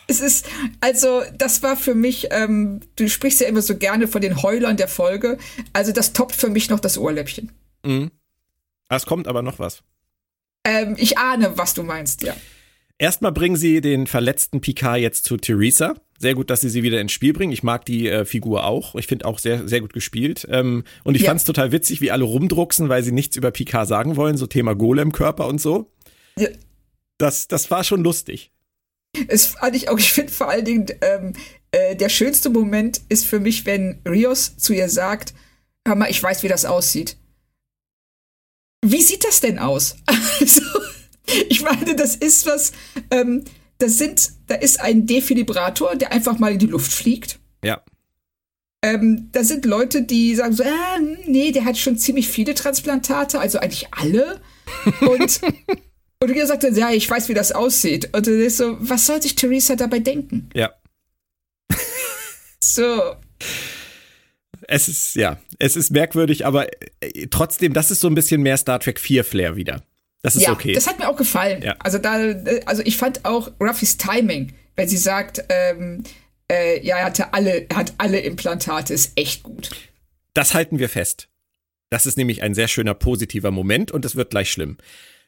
[0.08, 0.48] Es ist,
[0.82, 4.76] also, das war für mich, ähm, du sprichst ja immer so gerne von den Heulern
[4.76, 5.38] der Folge.
[5.72, 7.52] Also, das toppt für mich noch das Ohrläppchen.
[7.86, 8.10] Mhm.
[8.90, 9.84] Es kommt aber noch was.
[10.66, 12.36] Ähm, ich ahne, was du meinst, ja.
[12.98, 15.96] Erstmal bringen sie den verletzten Picard jetzt zu Theresa.
[16.18, 17.54] Sehr gut, dass sie sie wieder ins Spiel bringen.
[17.54, 18.96] Ich mag die äh, Figur auch.
[18.96, 20.46] Ich finde auch sehr, sehr gut gespielt.
[20.52, 21.30] Ähm, und ich ja.
[21.30, 24.36] fand es total witzig, wie alle rumdrucksen, weil sie nichts über Picard sagen wollen.
[24.36, 25.94] So Thema Golem-Körper und so.
[26.38, 26.50] Ja.
[27.18, 28.52] Das, das war schon lustig.
[29.28, 31.34] Es fand ich auch, ich finde vor allen Dingen, ähm,
[31.72, 35.34] äh, der schönste Moment ist für mich, wenn Rios zu ihr sagt,
[35.88, 37.16] hör mal, ich weiß, wie das aussieht.
[38.92, 39.96] Wie sieht das denn aus?
[40.40, 40.62] Also,
[41.48, 42.72] ich meine, das ist was,
[43.12, 43.44] ähm,
[43.78, 47.40] das sind, da ist ein Defilibrator, der einfach mal in die Luft fliegt.
[47.64, 47.84] Ja.
[48.82, 53.40] Ähm, da sind Leute, die sagen so, äh, nee, der hat schon ziemlich viele Transplantate,
[53.40, 54.42] also eigentlich alle.
[55.02, 55.42] Und,
[56.20, 58.10] und ihr sagt dann, ja, ich weiß, wie das aussieht.
[58.16, 60.50] Und dann ist so, was soll sich Theresa dabei denken?
[60.56, 60.72] Ja.
[62.64, 63.16] so
[64.70, 66.68] es ist, ja, es ist merkwürdig, aber
[67.02, 69.84] äh, trotzdem, das ist so ein bisschen mehr Star Trek 4 Flair wieder.
[70.22, 70.74] Das ist ja, okay.
[70.74, 71.62] Das hat mir auch gefallen.
[71.64, 71.76] Ja.
[71.80, 76.04] Also da, äh, also ich fand auch Ruffys Timing, wenn sie sagt, ähm,
[76.52, 79.72] äh, ja, er hatte alle, er hat alle Implantate, ist echt gut.
[80.34, 81.30] Das halten wir fest.
[81.90, 84.78] Das ist nämlich ein sehr schöner positiver Moment und es wird gleich schlimm.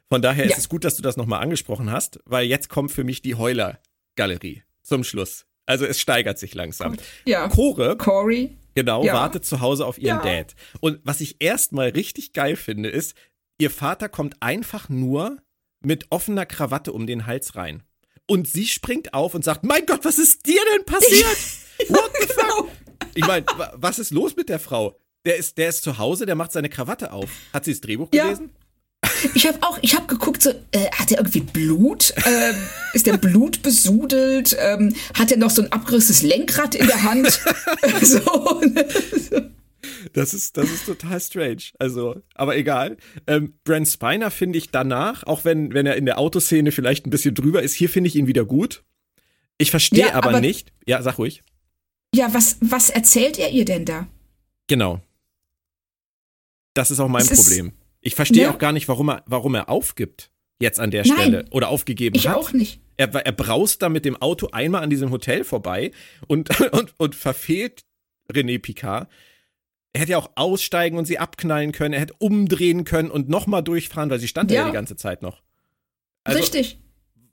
[0.08, 0.52] Von daher ja.
[0.52, 3.36] ist es gut, dass du das nochmal angesprochen hast, weil jetzt kommt für mich die
[3.36, 5.46] Heuler-Galerie zum Schluss.
[5.66, 6.98] Also es steigert sich langsam.
[7.26, 7.48] Ja.
[7.48, 7.98] Chore.
[7.98, 8.58] Corey.
[8.76, 9.14] Genau, ja.
[9.14, 10.44] wartet zu Hause auf ihren ja.
[10.44, 10.56] Dad.
[10.80, 13.16] Und was ich erstmal richtig geil finde, ist,
[13.58, 15.38] ihr Vater kommt einfach nur
[15.82, 17.84] mit offener Krawatte um den Hals rein.
[18.28, 21.38] Und sie springt auf und sagt: Mein Gott, was ist dir denn passiert?
[21.90, 22.70] What the fuck?
[23.14, 24.98] Ich meine, was ist los mit der Frau?
[25.26, 27.30] Der ist, der ist zu Hause, der macht seine Krawatte auf.
[27.54, 28.24] Hat sie das Drehbuch ja.
[28.24, 28.52] gelesen?
[29.34, 32.14] Ich habe auch, ich habe geguckt, so, äh, hat er irgendwie Blut?
[32.26, 32.56] Ähm,
[32.94, 34.56] ist der Blut besudelt?
[34.60, 37.28] Ähm, hat er noch so ein abgerissenes Lenkrad in der Hand?
[38.02, 39.52] so, ne?
[40.14, 41.64] Das ist, das ist total strange.
[41.80, 42.98] Also, aber egal.
[43.28, 47.10] Ähm, Brent Spiner finde ich danach, auch wenn, wenn er in der Autoszene vielleicht ein
[47.10, 48.84] bisschen drüber ist, hier finde ich ihn wieder gut.
[49.58, 50.74] Ich verstehe ja, aber, aber, nicht.
[50.86, 51.44] Ja, sag ruhig.
[52.14, 54.08] Ja, was, was erzählt er ihr denn da?
[54.68, 55.02] Genau.
[56.74, 57.74] Das ist auch mein es Problem.
[58.02, 58.52] Ich verstehe ja.
[58.52, 62.16] auch gar nicht, warum er, warum er aufgibt jetzt an der Nein, Stelle oder aufgegeben
[62.16, 62.38] ich hat.
[62.38, 62.82] Ich auch nicht.
[62.98, 65.92] Er, er braust da mit dem Auto einmal an diesem Hotel vorbei
[66.28, 67.84] und, und, und verfehlt
[68.32, 69.10] René Picard.
[69.94, 71.94] Er hätte ja auch aussteigen und sie abknallen können.
[71.94, 74.62] Er hätte umdrehen können und nochmal durchfahren, weil sie stand ja.
[74.62, 75.42] ja die ganze Zeit noch.
[76.24, 76.80] Also, Richtig.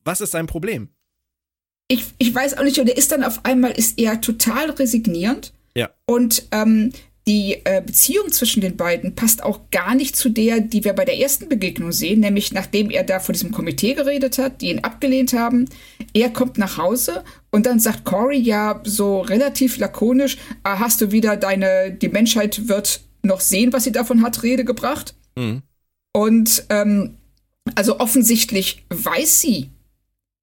[0.04, 0.88] Was ist sein Problem?
[1.86, 5.52] Ich, ich weiß auch nicht, und er ist dann auf einmal, ist er total resignierend.
[5.74, 5.90] Ja.
[6.06, 6.92] Und ähm,
[7.28, 11.04] die äh, Beziehung zwischen den beiden passt auch gar nicht zu der, die wir bei
[11.04, 14.78] der ersten Begegnung sehen, nämlich nachdem er da vor diesem Komitee geredet hat, die ihn
[14.78, 15.66] abgelehnt haben.
[16.14, 21.12] Er kommt nach Hause und dann sagt Corey ja so relativ lakonisch, ah, hast du
[21.12, 25.14] wieder deine, die Menschheit wird noch sehen, was sie davon hat, Rede gebracht.
[25.36, 25.60] Mhm.
[26.14, 27.18] Und ähm,
[27.74, 29.68] also offensichtlich weiß sie,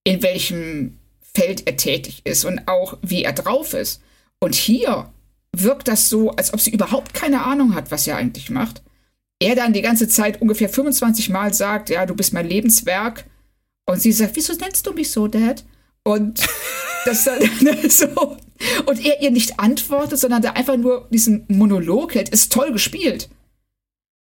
[0.04, 1.00] in welchem
[1.34, 4.04] Feld er tätig ist und auch wie er drauf ist.
[4.40, 5.10] Und hier
[5.64, 8.82] wirkt das so, als ob sie überhaupt keine Ahnung hat, was er eigentlich macht.
[9.40, 13.26] Er dann die ganze Zeit ungefähr 25 Mal sagt, ja, du bist mein Lebenswerk.
[13.86, 15.64] Und sie sagt, wieso nennst du mich so, Dad?
[16.04, 16.42] Und
[17.06, 17.42] das dann
[17.90, 18.38] so.
[18.86, 23.30] Und er ihr nicht antwortet, sondern da einfach nur diesen Monolog hält, ist toll gespielt.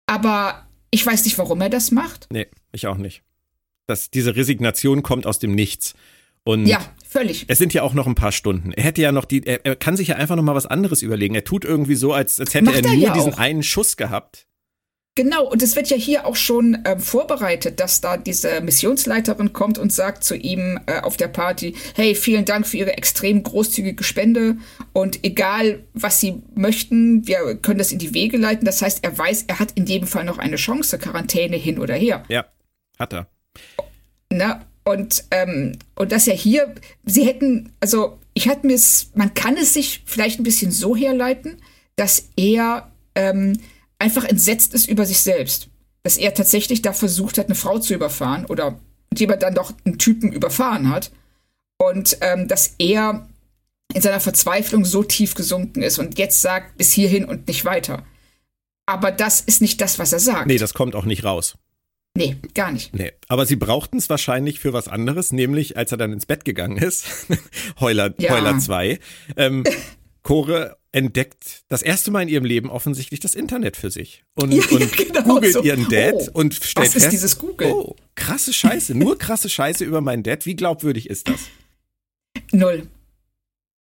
[0.06, 2.26] Aber ich weiß nicht, warum er das macht.
[2.30, 3.22] Nee, ich auch nicht.
[3.86, 5.94] Das, diese Resignation kommt aus dem Nichts.
[6.44, 7.44] Und ja, völlig.
[7.48, 8.72] Es sind ja auch noch ein paar Stunden.
[8.72, 11.02] Er hätte ja noch die, er, er kann sich ja einfach noch mal was anderes
[11.02, 11.34] überlegen.
[11.34, 13.38] Er tut irgendwie so, als, als hätte Macht er, nur ja diesen auch.
[13.38, 14.46] einen Schuss gehabt.
[15.16, 19.76] Genau, und es wird ja hier auch schon äh, vorbereitet, dass da diese Missionsleiterin kommt
[19.76, 24.04] und sagt zu ihm äh, auf der Party, hey, vielen Dank für Ihre extrem großzügige
[24.04, 24.56] Spende
[24.92, 28.64] und egal, was Sie möchten, wir können das in die Wege leiten.
[28.64, 31.94] Das heißt, er weiß, er hat in jedem Fall noch eine Chance, Quarantäne hin oder
[31.94, 32.22] her.
[32.28, 32.46] Ja,
[32.96, 33.26] hat er.
[34.32, 36.74] Na, und, ähm, und dass er hier,
[37.04, 40.96] sie hätten, also ich hatte mir es, man kann es sich vielleicht ein bisschen so
[40.96, 41.60] herleiten,
[41.96, 43.58] dass er ähm,
[43.98, 45.68] einfach entsetzt ist über sich selbst.
[46.02, 48.80] Dass er tatsächlich da versucht hat, eine Frau zu überfahren oder
[49.16, 51.10] jemand dann doch einen Typen überfahren hat.
[51.78, 53.28] Und ähm, dass er
[53.92, 58.04] in seiner Verzweiflung so tief gesunken ist und jetzt sagt, bis hierhin und nicht weiter.
[58.86, 60.46] Aber das ist nicht das, was er sagt.
[60.46, 61.56] Nee, das kommt auch nicht raus.
[62.16, 62.92] Nee, gar nicht.
[62.92, 66.44] Nee, aber sie brauchten es wahrscheinlich für was anderes, nämlich als er dann ins Bett
[66.44, 67.06] gegangen ist,
[67.80, 68.32] Heuler, ja.
[68.32, 68.98] Heuler 2,
[69.36, 69.64] ähm,
[70.22, 74.64] Core entdeckt das erste Mal in ihrem Leben offensichtlich das Internet für sich und, ja,
[74.70, 75.62] und genau, googelt so.
[75.62, 77.68] ihren Dad oh, und stellt was fest, ist dieses Google?
[77.68, 80.46] oh, krasse Scheiße, nur krasse Scheiße über meinen Dad.
[80.46, 81.40] Wie glaubwürdig ist das?
[82.52, 82.88] Null.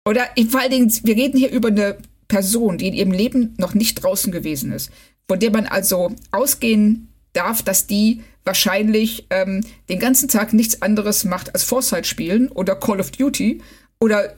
[0.06, 1.98] Oder vor allen Dingen, wir reden hier über eine
[2.28, 4.92] Person, die in ihrem Leben noch nicht draußen gewesen ist,
[5.28, 11.24] von der man also ausgehen darf, dass die wahrscheinlich ähm, den ganzen Tag nichts anderes
[11.24, 13.62] macht als Foresight spielen oder Call of Duty
[14.00, 14.36] oder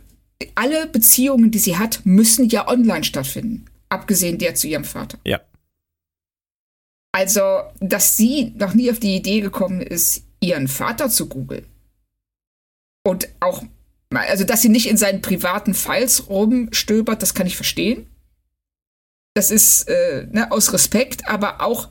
[0.56, 3.66] alle Beziehungen, die sie hat, müssen ja online stattfinden.
[3.90, 5.18] Abgesehen der zu ihrem Vater.
[5.26, 5.42] Ja.
[7.12, 11.66] Also, dass sie noch nie auf die Idee gekommen ist, ihren Vater zu googeln.
[13.04, 13.64] Und auch,
[14.12, 18.08] also, dass sie nicht in seinen privaten Files rumstöbert, das kann ich verstehen.
[19.34, 21.90] Das ist äh, ne, aus Respekt, aber auch,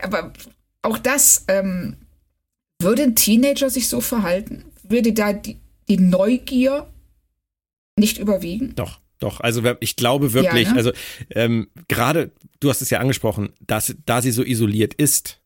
[0.00, 0.32] aber
[0.82, 1.96] auch das, ähm,
[2.80, 4.64] würde ein Teenager sich so verhalten?
[4.82, 6.90] Würde da die, die Neugier
[7.96, 8.74] nicht überwiegen?
[8.74, 9.00] Doch.
[9.20, 10.76] Doch, also ich glaube wirklich, ja, ne?
[10.76, 10.92] also
[11.30, 15.40] ähm, gerade, du hast es ja angesprochen, dass da sie so isoliert ist,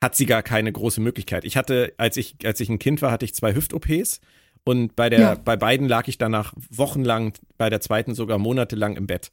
[0.00, 1.44] hat sie gar keine große Möglichkeit.
[1.44, 4.20] Ich hatte, als ich, als ich ein Kind war, hatte ich zwei Hüft-OPs
[4.64, 5.34] und bei der, ja.
[5.34, 9.32] bei beiden lag ich danach wochenlang, bei der zweiten sogar monatelang im Bett.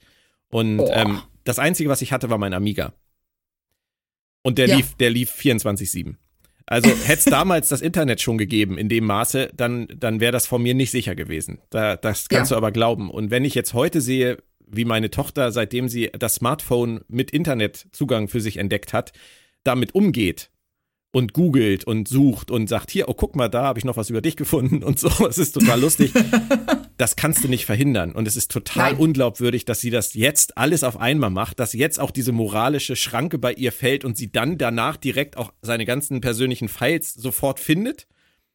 [0.49, 0.89] Und oh.
[0.91, 2.93] ähm, das Einzige, was ich hatte, war mein Amiga.
[4.47, 4.77] Und der ja.
[4.77, 6.15] lief, der lief 24-7.
[6.67, 10.47] Also hätte es damals das Internet schon gegeben in dem Maße, dann, dann wäre das
[10.47, 11.59] von mir nicht sicher gewesen.
[11.69, 12.55] Da, das kannst ja.
[12.55, 13.11] du aber glauben.
[13.11, 18.29] Und wenn ich jetzt heute sehe, wie meine Tochter, seitdem sie das Smartphone mit Internetzugang
[18.29, 19.11] für sich entdeckt hat,
[19.65, 20.49] damit umgeht
[21.11, 24.09] und googelt und sucht und sagt, hier, oh, guck mal, da habe ich noch was
[24.09, 25.09] über dich gefunden und so.
[25.27, 26.13] Es ist total lustig.
[26.97, 28.11] das kannst du nicht verhindern.
[28.11, 28.99] Und es ist total Nein.
[28.99, 33.37] unglaubwürdig, dass sie das jetzt alles auf einmal macht, dass jetzt auch diese moralische Schranke
[33.37, 38.07] bei ihr fällt und sie dann danach direkt auch seine ganzen persönlichen Files sofort findet,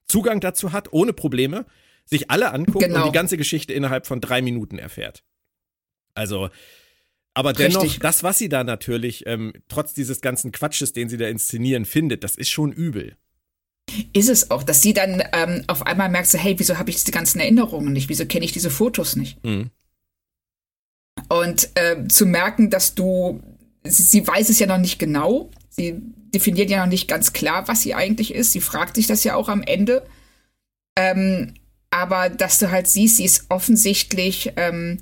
[0.07, 1.64] Zugang dazu hat, ohne Probleme,
[2.05, 3.05] sich alle anguckt genau.
[3.05, 5.22] und die ganze Geschichte innerhalb von drei Minuten erfährt.
[6.14, 6.51] Also,
[7.34, 8.01] aber dennoch, Richtig.
[8.01, 12.24] das, was sie da natürlich, ähm, trotz dieses ganzen Quatsches, den sie da inszenieren, findet,
[12.24, 13.16] das ist schon übel
[14.12, 16.97] ist es auch, dass sie dann ähm, auf einmal merkt, so, hey, wieso habe ich
[16.97, 18.09] diese ganzen Erinnerungen nicht?
[18.09, 19.43] Wieso kenne ich diese Fotos nicht?
[19.45, 19.70] Mhm.
[21.28, 23.40] Und äh, zu merken, dass du,
[23.84, 26.01] sie, sie, weiß es ja noch nicht genau, sie
[26.34, 28.53] definiert ja noch nicht ganz klar, was sie eigentlich ist.
[28.53, 30.07] Sie fragt sich das ja auch am Ende.
[30.97, 31.55] Ähm,
[31.90, 34.99] aber dass du halt siehst, sie ist offensichtlich, ähm,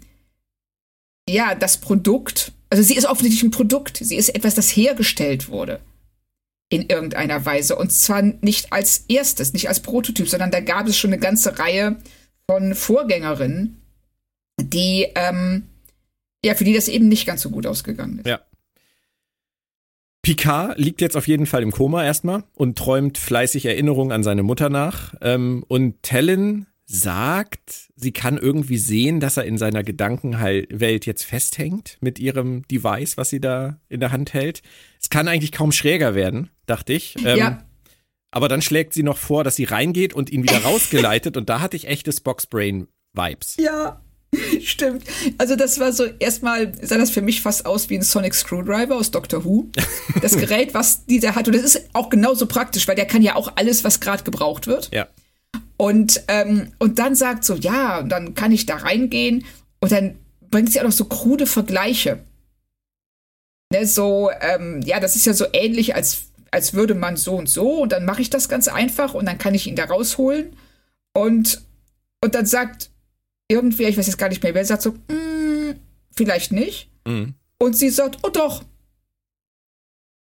[1.29, 5.81] ja, das Produkt, also sie ist offensichtlich ein Produkt, sie ist etwas, das hergestellt wurde
[6.71, 7.77] in irgendeiner Weise.
[7.77, 11.59] Und zwar nicht als erstes, nicht als Prototyp, sondern da gab es schon eine ganze
[11.59, 11.99] Reihe
[12.49, 13.83] von Vorgängerinnen,
[14.61, 15.65] die, ähm,
[16.45, 18.27] ja, für die das eben nicht ganz so gut ausgegangen ist.
[18.27, 18.41] Ja.
[20.23, 24.43] Picard liegt jetzt auf jeden Fall im Koma erstmal und träumt fleißig Erinnerungen an seine
[24.43, 25.15] Mutter nach.
[25.23, 31.97] Ähm, und Tellen sagt, sie kann irgendwie sehen, dass er in seiner Gedankenwelt jetzt festhängt
[32.01, 34.63] mit ihrem Device, was sie da in der Hand hält.
[35.11, 37.17] Es kann eigentlich kaum schräger werden, dachte ich.
[37.25, 37.65] Ähm, ja.
[38.31, 41.61] Aber dann schlägt sie noch vor, dass sie reingeht und ihn wieder rausgeleitet und da
[41.61, 43.57] hatte ich echtes Boxbrain-Vibes.
[43.59, 44.01] Ja,
[44.63, 45.03] Stimmt.
[45.39, 48.97] Also das war so, erstmal sah das für mich fast aus wie ein Sonic Screwdriver
[48.97, 49.69] aus Doctor Who.
[50.23, 51.49] Das Gerät, was dieser hat.
[51.49, 54.67] Und das ist auch genauso praktisch, weil der kann ja auch alles, was gerade gebraucht
[54.67, 54.91] wird.
[54.93, 55.09] Ja.
[55.77, 59.45] Und, ähm, und dann sagt so, ja, dann kann ich da reingehen.
[59.81, 60.17] Und dann
[60.51, 62.21] bringt sie auch noch so krude Vergleiche.
[63.73, 67.49] Ne, so, ähm, ja, das ist ja so ähnlich, als, als würde man so und
[67.49, 67.83] so.
[67.83, 70.57] Und dann mache ich das ganz einfach und dann kann ich ihn da rausholen.
[71.13, 71.63] Und,
[72.21, 72.91] und dann sagt
[73.49, 75.75] irgendwer, ich weiß jetzt gar nicht mehr, wer sagt so, mm,
[76.17, 76.91] vielleicht nicht.
[77.07, 77.35] Mhm.
[77.59, 78.65] Und sie sagt, oh doch.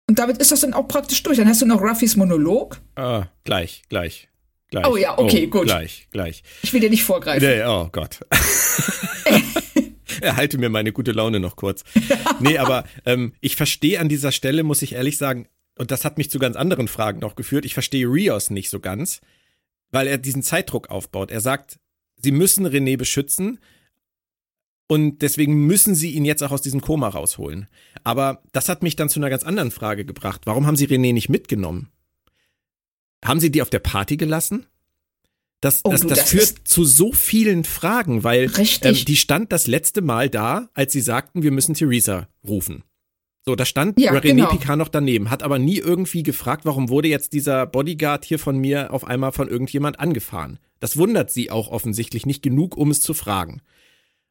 [0.09, 1.38] Und damit ist das dann auch praktisch durch.
[1.38, 2.80] Dann hast du noch Ruffys Monolog.
[2.97, 4.28] Ah, gleich, gleich.
[4.70, 4.86] Gleich.
[4.86, 5.66] Oh ja, okay, oh, gut.
[5.66, 6.42] Gleich, gleich.
[6.62, 7.47] Ich will dir nicht vorgreifen.
[7.47, 8.18] Nee, oh Gott.
[10.20, 11.84] Erhalte mir meine gute Laune noch kurz.
[12.40, 15.48] Nee, aber ähm, ich verstehe an dieser Stelle, muss ich ehrlich sagen,
[15.78, 18.80] und das hat mich zu ganz anderen Fragen noch geführt, ich verstehe Rios nicht so
[18.80, 19.20] ganz,
[19.90, 21.30] weil er diesen Zeitdruck aufbaut.
[21.30, 21.78] Er sagt,
[22.16, 23.58] sie müssen René beschützen
[24.88, 27.68] und deswegen müssen sie ihn jetzt auch aus diesem Koma rausholen.
[28.04, 30.42] Aber das hat mich dann zu einer ganz anderen Frage gebracht.
[30.44, 31.90] Warum haben sie René nicht mitgenommen?
[33.24, 34.66] Haben sie die auf der Party gelassen?
[35.66, 38.48] Das, oh, das, du, das, das führt zu so vielen Fragen, weil
[38.82, 42.84] ähm, die stand das letzte Mal da, als sie sagten, wir müssen Theresa rufen.
[43.44, 44.50] So, da stand ja, René genau.
[44.50, 48.58] Picard noch daneben, hat aber nie irgendwie gefragt, warum wurde jetzt dieser Bodyguard hier von
[48.58, 50.60] mir auf einmal von irgendjemand angefahren.
[50.78, 53.60] Das wundert sie auch offensichtlich nicht genug, um es zu fragen.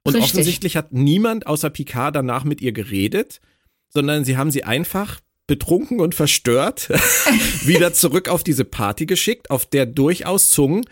[0.05, 0.31] Und Richtig.
[0.31, 3.41] offensichtlich hat niemand außer Picard danach mit ihr geredet,
[3.89, 6.87] sondern sie haben sie einfach betrunken und verstört
[7.65, 10.85] wieder zurück auf diese Party geschickt, auf der durchaus Zungen,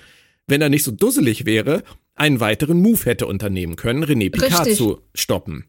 [0.48, 1.84] wenn er nicht so dusselig wäre,
[2.16, 4.78] einen weiteren Move hätte unternehmen können, René Picard Richtig.
[4.78, 5.66] zu stoppen.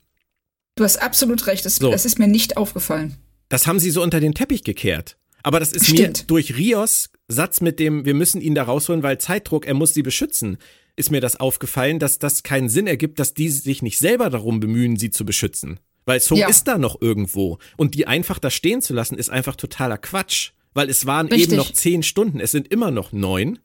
[0.76, 1.90] Du hast absolut recht, das, so.
[1.90, 3.16] das ist mir nicht aufgefallen.
[3.48, 5.16] Das haben sie so unter den Teppich gekehrt.
[5.42, 5.98] Aber das ist Stimmt.
[5.98, 9.94] mir durch Rios Satz mit dem, wir müssen ihn da rausholen, weil Zeitdruck, er muss
[9.94, 10.58] sie beschützen,
[10.96, 14.60] ist mir das aufgefallen, dass das keinen Sinn ergibt, dass die sich nicht selber darum
[14.60, 15.80] bemühen, sie zu beschützen.
[16.06, 16.48] Weil Song ja.
[16.48, 17.58] ist da noch irgendwo.
[17.76, 20.50] Und die einfach da stehen zu lassen, ist einfach totaler Quatsch.
[20.74, 21.48] Weil es waren Richtig.
[21.48, 23.60] eben noch zehn Stunden, es sind immer noch neun.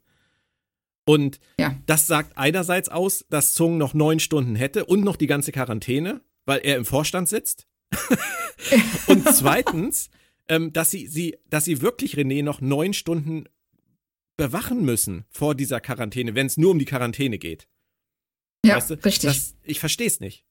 [1.10, 1.76] Und ja.
[1.86, 6.20] das sagt einerseits aus, dass Zung noch neun Stunden hätte und noch die ganze Quarantäne
[6.50, 7.66] weil er im Vorstand sitzt.
[9.06, 10.10] und zweitens,
[10.48, 13.44] ähm, dass sie, sie, dass sie wirklich René noch neun Stunden
[14.36, 17.68] bewachen müssen vor dieser Quarantäne, wenn es nur um die Quarantäne geht.
[18.64, 18.94] Ja, weißt du?
[18.94, 19.30] richtig.
[19.30, 20.44] Das, ich verstehe es nicht.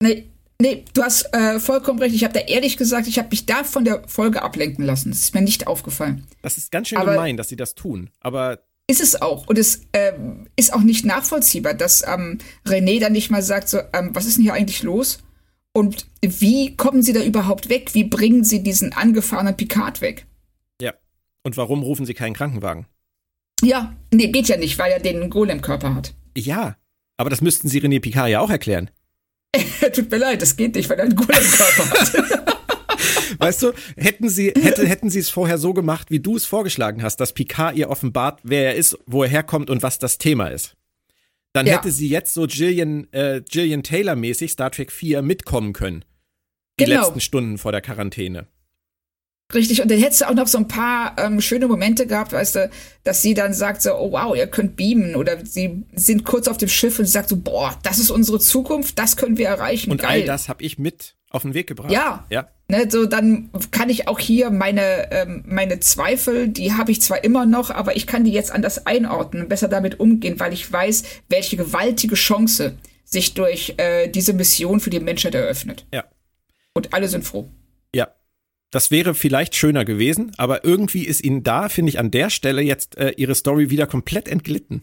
[0.00, 0.30] Nee,
[0.60, 2.14] nee, du hast äh, vollkommen recht.
[2.14, 5.10] Ich habe da ehrlich gesagt, ich habe mich da von der Folge ablenken lassen.
[5.10, 6.26] Das ist mir nicht aufgefallen.
[6.42, 8.10] Das ist ganz schön aber gemein, dass sie das tun.
[8.20, 9.46] Aber ist es auch.
[9.46, 13.78] Und es ähm, ist auch nicht nachvollziehbar, dass ähm, René dann nicht mal sagt, so,
[13.92, 15.18] ähm, was ist denn hier eigentlich los?
[15.72, 17.94] Und wie kommen sie da überhaupt weg?
[17.94, 20.26] Wie bringen sie diesen angefahrenen Picard weg?
[20.80, 20.94] Ja.
[21.42, 22.86] Und warum rufen sie keinen Krankenwagen?
[23.62, 26.14] Ja, nee, geht ja nicht, weil er den Golem-Körper hat.
[26.36, 26.76] Ja,
[27.16, 28.90] aber das müssten sie René Picard ja auch erklären.
[29.94, 32.44] Tut mir leid, das geht nicht, weil er einen Golem-Körper hat.
[33.44, 37.02] Weißt du, hätten sie, hätte, hätten sie es vorher so gemacht, wie du es vorgeschlagen
[37.02, 40.48] hast, dass Picard ihr offenbart, wer er ist, wo er herkommt und was das Thema
[40.48, 40.76] ist.
[41.52, 41.74] Dann ja.
[41.74, 46.04] hätte sie jetzt so Gillian, äh, Gillian Taylor mäßig Star Trek 4 mitkommen können.
[46.80, 47.02] Die genau.
[47.02, 48.48] letzten Stunden vor der Quarantäne.
[49.52, 52.56] Richtig, und dann hättest du auch noch so ein paar ähm, schöne Momente gehabt, weißt
[52.56, 52.70] du,
[53.04, 55.14] dass sie dann sagt so, oh wow, ihr könnt beamen.
[55.14, 58.40] Oder sie sind kurz auf dem Schiff und sie sagt so, boah, das ist unsere
[58.40, 59.92] Zukunft, das können wir erreichen.
[59.92, 60.22] Und Geil.
[60.22, 61.90] all das habe ich mit auf den Weg gebracht.
[61.90, 62.24] Ja.
[62.30, 62.48] Ja.
[62.68, 67.22] Ne, so dann kann ich auch hier meine, ähm, meine Zweifel, die habe ich zwar
[67.24, 70.72] immer noch, aber ich kann die jetzt anders einordnen und besser damit umgehen, weil ich
[70.72, 75.86] weiß, welche gewaltige Chance sich durch äh, diese Mission für die Menschheit eröffnet.
[75.92, 76.04] Ja.
[76.72, 77.50] Und alle sind froh.
[77.94, 78.08] Ja.
[78.70, 82.62] Das wäre vielleicht schöner gewesen, aber irgendwie ist ihnen da, finde ich, an der Stelle
[82.62, 84.80] jetzt äh, ihre Story wieder komplett entglitten.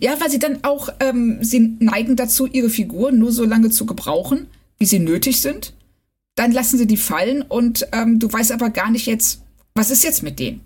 [0.00, 3.86] Ja, weil sie dann auch, ähm, sie neigen dazu, ihre Figuren nur so lange zu
[3.86, 4.46] gebrauchen,
[4.82, 5.74] wie sie nötig sind.
[6.34, 9.42] Dann lassen sie die fallen und ähm, du weißt aber gar nicht jetzt,
[9.76, 10.60] was ist jetzt mit denen?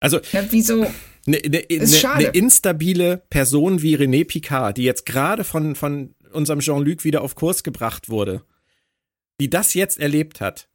[0.00, 0.82] Also, ja, wieso?
[0.82, 6.58] Eine ne, ne, ne instabile Person wie René Picard, die jetzt gerade von, von unserem
[6.58, 8.42] Jean-Luc wieder auf Kurs gebracht wurde,
[9.40, 10.68] die das jetzt erlebt hat,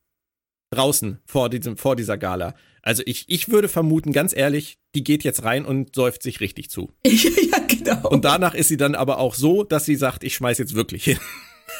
[0.69, 2.55] draußen vor, diesem, vor dieser Gala.
[2.83, 6.69] Also ich, ich würde vermuten, ganz ehrlich, die geht jetzt rein und säuft sich richtig
[6.69, 6.93] zu.
[7.05, 8.07] ja, genau.
[8.07, 11.03] Und danach ist sie dann aber auch so, dass sie sagt, ich schmeiß jetzt wirklich
[11.03, 11.19] hin.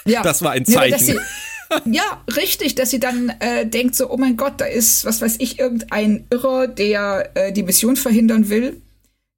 [0.06, 0.22] Ja.
[0.22, 1.16] Das war ein Zeichen.
[1.16, 5.22] Ja, ja, richtig, dass sie dann äh, denkt so, oh mein Gott, da ist, was
[5.22, 8.82] weiß ich, irgendein Irrer, der äh, die Mission verhindern will.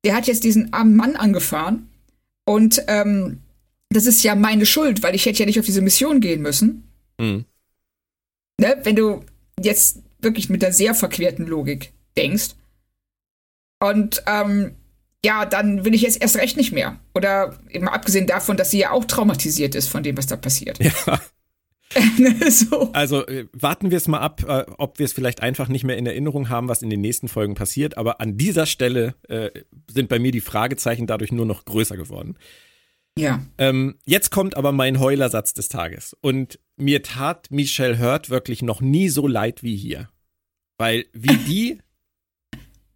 [0.04, 1.90] der hat jetzt diesen armen Mann angefahren
[2.46, 3.40] und ähm,
[3.90, 6.88] das ist ja meine Schuld, weil ich hätte ja nicht auf diese Mission gehen müssen.
[7.18, 7.46] Mhm.
[8.60, 8.78] Ne?
[8.84, 9.24] Wenn du
[9.62, 12.56] jetzt wirklich mit der sehr verquerten Logik denkst.
[13.80, 14.76] Und ähm,
[15.26, 17.00] ja, dann will ich jetzt erst recht nicht mehr.
[17.14, 20.80] Oder eben abgesehen davon, dass sie ja auch traumatisiert ist von dem, was da passiert.
[20.80, 21.22] Ja.
[22.50, 22.92] so.
[22.94, 25.98] Also äh, warten wir es mal ab, äh, ob wir es vielleicht einfach nicht mehr
[25.98, 27.98] in Erinnerung haben, was in den nächsten Folgen passiert.
[27.98, 29.50] Aber an dieser Stelle äh,
[29.90, 32.38] sind bei mir die Fragezeichen dadurch nur noch größer geworden.
[33.18, 33.42] Ja.
[33.58, 36.16] Ähm, jetzt kommt aber mein Heulersatz des Tages.
[36.22, 40.10] Und mir tat Michelle Hurt wirklich noch nie so leid wie hier.
[40.78, 41.80] Weil wie die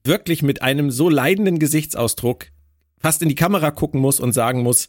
[0.03, 2.47] wirklich mit einem so leidenden Gesichtsausdruck
[3.01, 4.87] fast in die Kamera gucken muss und sagen muss,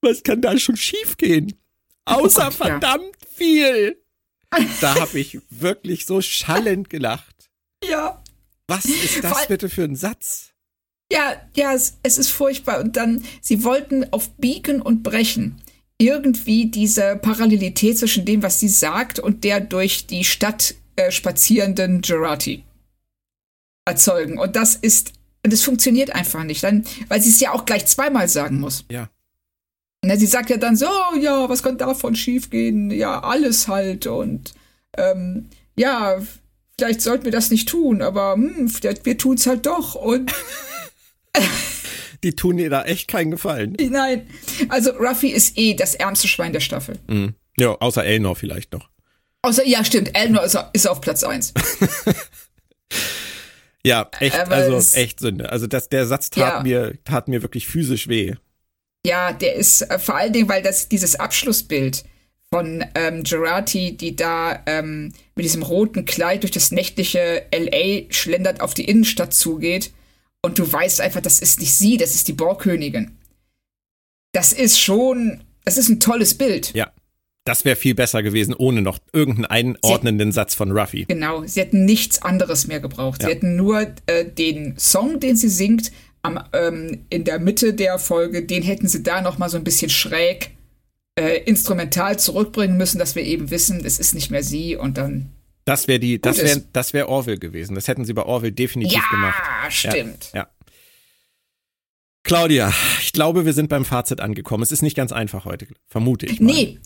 [0.00, 1.54] was kann da schon schiefgehen?
[2.04, 3.28] Außer oh Gott, verdammt ja.
[3.34, 4.00] viel.
[4.80, 7.50] Da habe ich wirklich so schallend gelacht.
[7.82, 8.22] Ja.
[8.68, 10.52] Was ist das Vor bitte für ein Satz?
[11.10, 12.78] Ja, ja, es, es ist furchtbar.
[12.78, 15.60] Und dann, sie wollten auf Biegen und Brechen
[15.98, 22.00] irgendwie diese Parallelität zwischen dem, was sie sagt, und der durch die Stadt äh, spazierenden
[22.00, 22.62] Gerati
[23.84, 24.38] erzeugen.
[24.38, 25.12] Und das ist,
[25.42, 28.84] das funktioniert einfach nicht, dann, weil sie es ja auch gleich zweimal sagen muss.
[28.90, 29.10] Ja.
[30.02, 30.88] Na, sie sagt ja dann so,
[31.20, 32.90] ja, was kann davon schiefgehen?
[32.90, 34.06] Ja, alles halt.
[34.06, 34.52] Und
[34.96, 36.18] ähm, ja,
[36.78, 38.70] vielleicht sollten wir das nicht tun, aber hm,
[39.02, 39.94] wir tun es halt doch.
[39.94, 40.32] Und
[42.22, 43.76] die tun dir da echt keinen Gefallen.
[43.80, 44.28] Nein.
[44.68, 46.98] Also Ruffy ist eh das ärmste Schwein der Staffel.
[47.06, 47.34] Mhm.
[47.58, 48.88] Ja, außer Elnor vielleicht noch.
[49.42, 51.52] Außer, ja, stimmt, Elnor ist, ist auf Platz 1.
[53.86, 55.50] ja, echt, Aber also echt Sünde.
[55.50, 56.62] Also das, der Satz tat, ja.
[56.62, 58.34] mir, tat mir wirklich physisch weh.
[59.06, 62.04] Ja, der ist äh, vor allen Dingen, weil das dieses Abschlussbild
[62.50, 68.60] von ähm, Gerati, die da ähm, mit diesem roten Kleid durch das nächtliche LA schlendert
[68.60, 69.92] auf die Innenstadt zugeht
[70.40, 73.18] und du weißt einfach, das ist nicht sie, das ist die Borgkönigin.
[74.32, 76.72] Das ist schon, das ist ein tolles Bild.
[76.74, 76.92] Ja.
[77.44, 81.04] Das wäre viel besser gewesen, ohne noch irgendeinen einordnenden sie, Satz von Ruffy.
[81.04, 83.22] Genau, sie hätten nichts anderes mehr gebraucht.
[83.22, 83.28] Ja.
[83.28, 85.92] Sie hätten nur äh, den Song, den sie singt,
[86.22, 89.64] am, ähm, in der Mitte der Folge, den hätten sie da noch mal so ein
[89.64, 90.52] bisschen schräg
[91.16, 95.30] äh, instrumental zurückbringen müssen, dass wir eben wissen, es ist nicht mehr sie und dann.
[95.66, 97.74] Das wäre die, das wäre, das wäre Orville gewesen.
[97.74, 99.42] Das hätten sie bei Orville definitiv ja, gemacht.
[99.68, 100.30] Stimmt.
[100.32, 100.48] Ja, ja.
[102.22, 104.62] Claudia, ich glaube, wir sind beim Fazit angekommen.
[104.62, 106.40] Es ist nicht ganz einfach heute, vermute ich.
[106.40, 106.52] Mal.
[106.52, 106.78] Nee,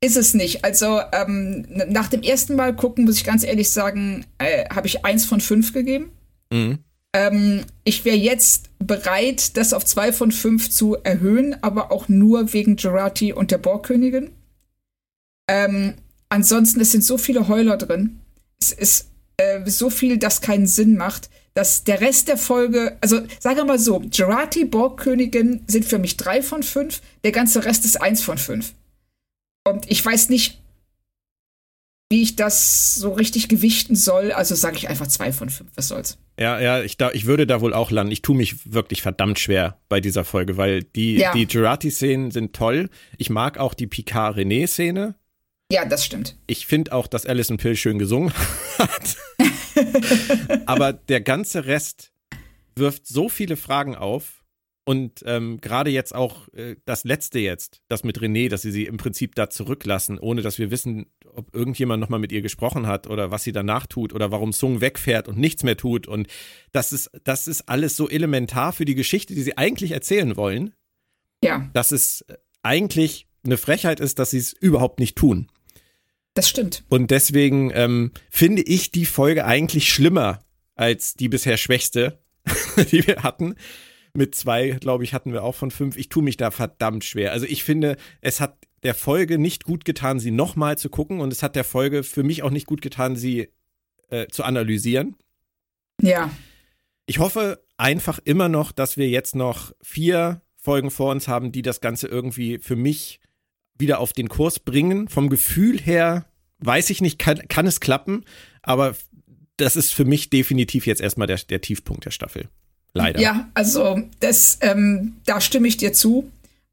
[0.00, 0.64] ist es nicht.
[0.64, 5.04] Also ähm, nach dem ersten Mal gucken, muss ich ganz ehrlich sagen, äh, habe ich
[5.04, 6.12] eins von fünf gegeben.
[6.52, 6.78] Mhm.
[7.12, 12.52] Ähm, ich wäre jetzt bereit, das auf zwei von fünf zu erhöhen, aber auch nur
[12.52, 14.30] wegen Gerati und der Borgkönigin.
[15.48, 15.94] Ähm,
[16.28, 18.20] ansonsten, es sind so viele Heuler drin.
[18.60, 23.20] Es ist äh, so viel, das keinen Sinn macht, dass der Rest der Folge, also
[23.40, 27.84] sagen wir mal so, Gerati, Borgkönigin sind für mich drei von fünf, der ganze Rest
[27.84, 28.74] ist eins von fünf.
[29.64, 30.58] Und ich weiß nicht,
[32.10, 35.88] wie ich das so richtig gewichten soll, also sage ich einfach zwei von fünf, was
[35.88, 36.18] soll's.
[36.38, 38.12] Ja, ja, ich, da, ich würde da wohl auch landen.
[38.12, 41.32] Ich tue mich wirklich verdammt schwer bei dieser Folge, weil die, ja.
[41.32, 42.88] die Gerati-Szenen sind toll.
[43.18, 45.16] Ich mag auch die Picard-René-Szene.
[45.70, 46.36] Ja, das stimmt.
[46.46, 48.32] Ich finde auch, dass Alison Pill schön gesungen
[48.78, 49.16] hat.
[50.66, 52.12] Aber der ganze Rest
[52.74, 54.37] wirft so viele Fragen auf.
[54.88, 58.86] Und ähm, gerade jetzt auch äh, das letzte jetzt, das mit René, dass sie sie
[58.86, 63.06] im Prinzip da zurücklassen, ohne dass wir wissen, ob irgendjemand nochmal mit ihr gesprochen hat
[63.06, 66.08] oder was sie danach tut oder warum Sung wegfährt und nichts mehr tut.
[66.08, 66.26] Und
[66.72, 70.72] das ist, das ist alles so elementar für die Geschichte, die sie eigentlich erzählen wollen.
[71.44, 71.68] Ja.
[71.74, 72.24] Dass es
[72.62, 75.48] eigentlich eine Frechheit ist, dass sie es überhaupt nicht tun.
[76.32, 76.84] Das stimmt.
[76.88, 80.40] Und deswegen ähm, finde ich die Folge eigentlich schlimmer
[80.76, 82.22] als die bisher schwächste,
[82.90, 83.54] die wir hatten
[84.14, 85.96] mit zwei, glaube ich, hatten wir auch von fünf.
[85.96, 87.32] Ich tue mich da verdammt schwer.
[87.32, 91.32] Also ich finde, es hat der Folge nicht gut getan, sie nochmal zu gucken und
[91.32, 93.48] es hat der Folge für mich auch nicht gut getan, sie
[94.08, 95.16] äh, zu analysieren.
[96.00, 96.30] Ja.
[97.06, 101.62] Ich hoffe einfach immer noch, dass wir jetzt noch vier Folgen vor uns haben, die
[101.62, 103.20] das Ganze irgendwie für mich
[103.78, 105.08] wieder auf den Kurs bringen.
[105.08, 106.26] Vom Gefühl her
[106.58, 108.24] weiß ich nicht, kann, kann es klappen,
[108.62, 108.96] aber
[109.56, 112.48] das ist für mich definitiv jetzt erstmal der, der Tiefpunkt der Staffel.
[112.94, 113.20] Leider.
[113.20, 116.30] Ja, also das, ähm, da stimme ich dir zu.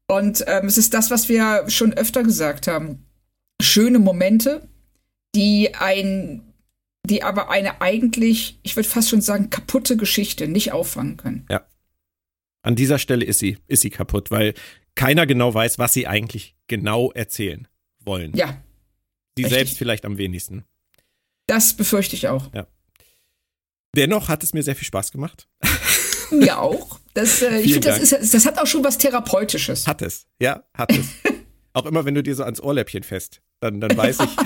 [0.08, 3.04] Und ähm, es ist das, was wir schon öfter gesagt haben.
[3.60, 4.66] Schöne Momente,
[5.34, 6.42] die ein,
[7.04, 11.46] die aber eine eigentlich, ich würde fast schon sagen, kaputte Geschichte nicht auffangen können.
[11.50, 11.66] Ja.
[12.62, 14.54] An dieser Stelle ist sie, ist sie kaputt, weil
[14.94, 17.68] keiner genau weiß, was sie eigentlich genau erzählen
[18.00, 18.32] wollen.
[18.34, 18.62] Ja.
[19.36, 19.58] Sie richtig.
[19.58, 20.64] selbst vielleicht am wenigsten.
[21.46, 22.52] Das befürchte ich auch.
[22.54, 22.66] Ja.
[23.94, 25.48] Dennoch hat es mir sehr viel Spaß gemacht.
[26.30, 27.00] Mir auch.
[27.14, 29.86] Das, äh, ich finde, das, ist, das hat auch schon was Therapeutisches.
[29.86, 31.06] Hat es, ja, hat es.
[31.72, 34.36] auch immer, wenn du dir so ans Ohrläppchen fest, dann, dann weiß ich,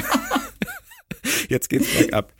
[1.50, 2.32] jetzt geht's bergab.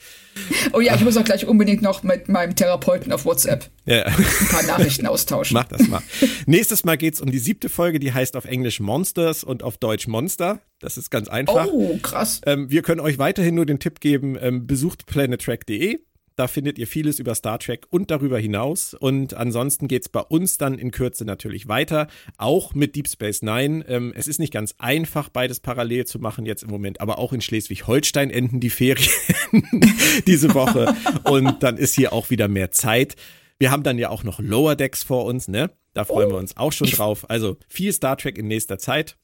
[0.72, 4.04] Oh ja, ich muss auch gleich unbedingt noch mit meinem Therapeuten auf WhatsApp ja.
[4.04, 5.54] ein paar Nachrichten austauschen.
[5.54, 6.00] Mach das mal.
[6.46, 10.06] Nächstes Mal geht's um die siebte Folge, die heißt auf Englisch Monsters und auf Deutsch
[10.06, 10.60] Monster.
[10.78, 11.66] Das ist ganz einfach.
[11.66, 12.40] Oh, krass.
[12.46, 15.98] Ähm, wir können euch weiterhin nur den Tipp geben, ähm, besucht planettrack.de
[16.40, 18.94] da findet ihr vieles über Star Trek und darüber hinaus.
[18.94, 22.06] Und ansonsten geht es bei uns dann in Kürze natürlich weiter,
[22.38, 23.84] auch mit Deep Space Nine.
[23.86, 27.34] Ähm, es ist nicht ganz einfach, beides parallel zu machen jetzt im Moment, aber auch
[27.34, 29.12] in Schleswig-Holstein enden die Ferien
[30.26, 30.94] diese Woche.
[31.24, 33.16] Und dann ist hier auch wieder mehr Zeit.
[33.58, 35.70] Wir haben dann ja auch noch Lower Decks vor uns, ne?
[35.92, 36.32] Da freuen oh.
[36.32, 37.28] wir uns auch schon drauf.
[37.28, 39.18] Also viel Star Trek in nächster Zeit.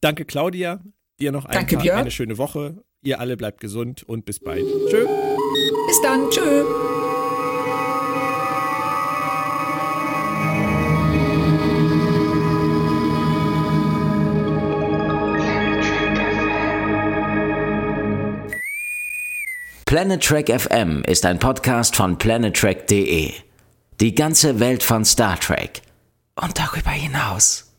[0.00, 0.80] Danke, Claudia.
[1.20, 2.82] Dir noch ein Danke, eine schöne Woche.
[3.02, 4.64] Ihr alle bleibt gesund und bis bald.
[4.88, 5.06] Tschö.
[5.86, 6.28] Bis dann.
[6.30, 6.64] Tschö.
[19.86, 23.32] Planet Trek FM ist ein Podcast von planettrek.de.
[24.00, 25.82] Die ganze Welt von Star Trek
[26.36, 27.69] und darüber hinaus.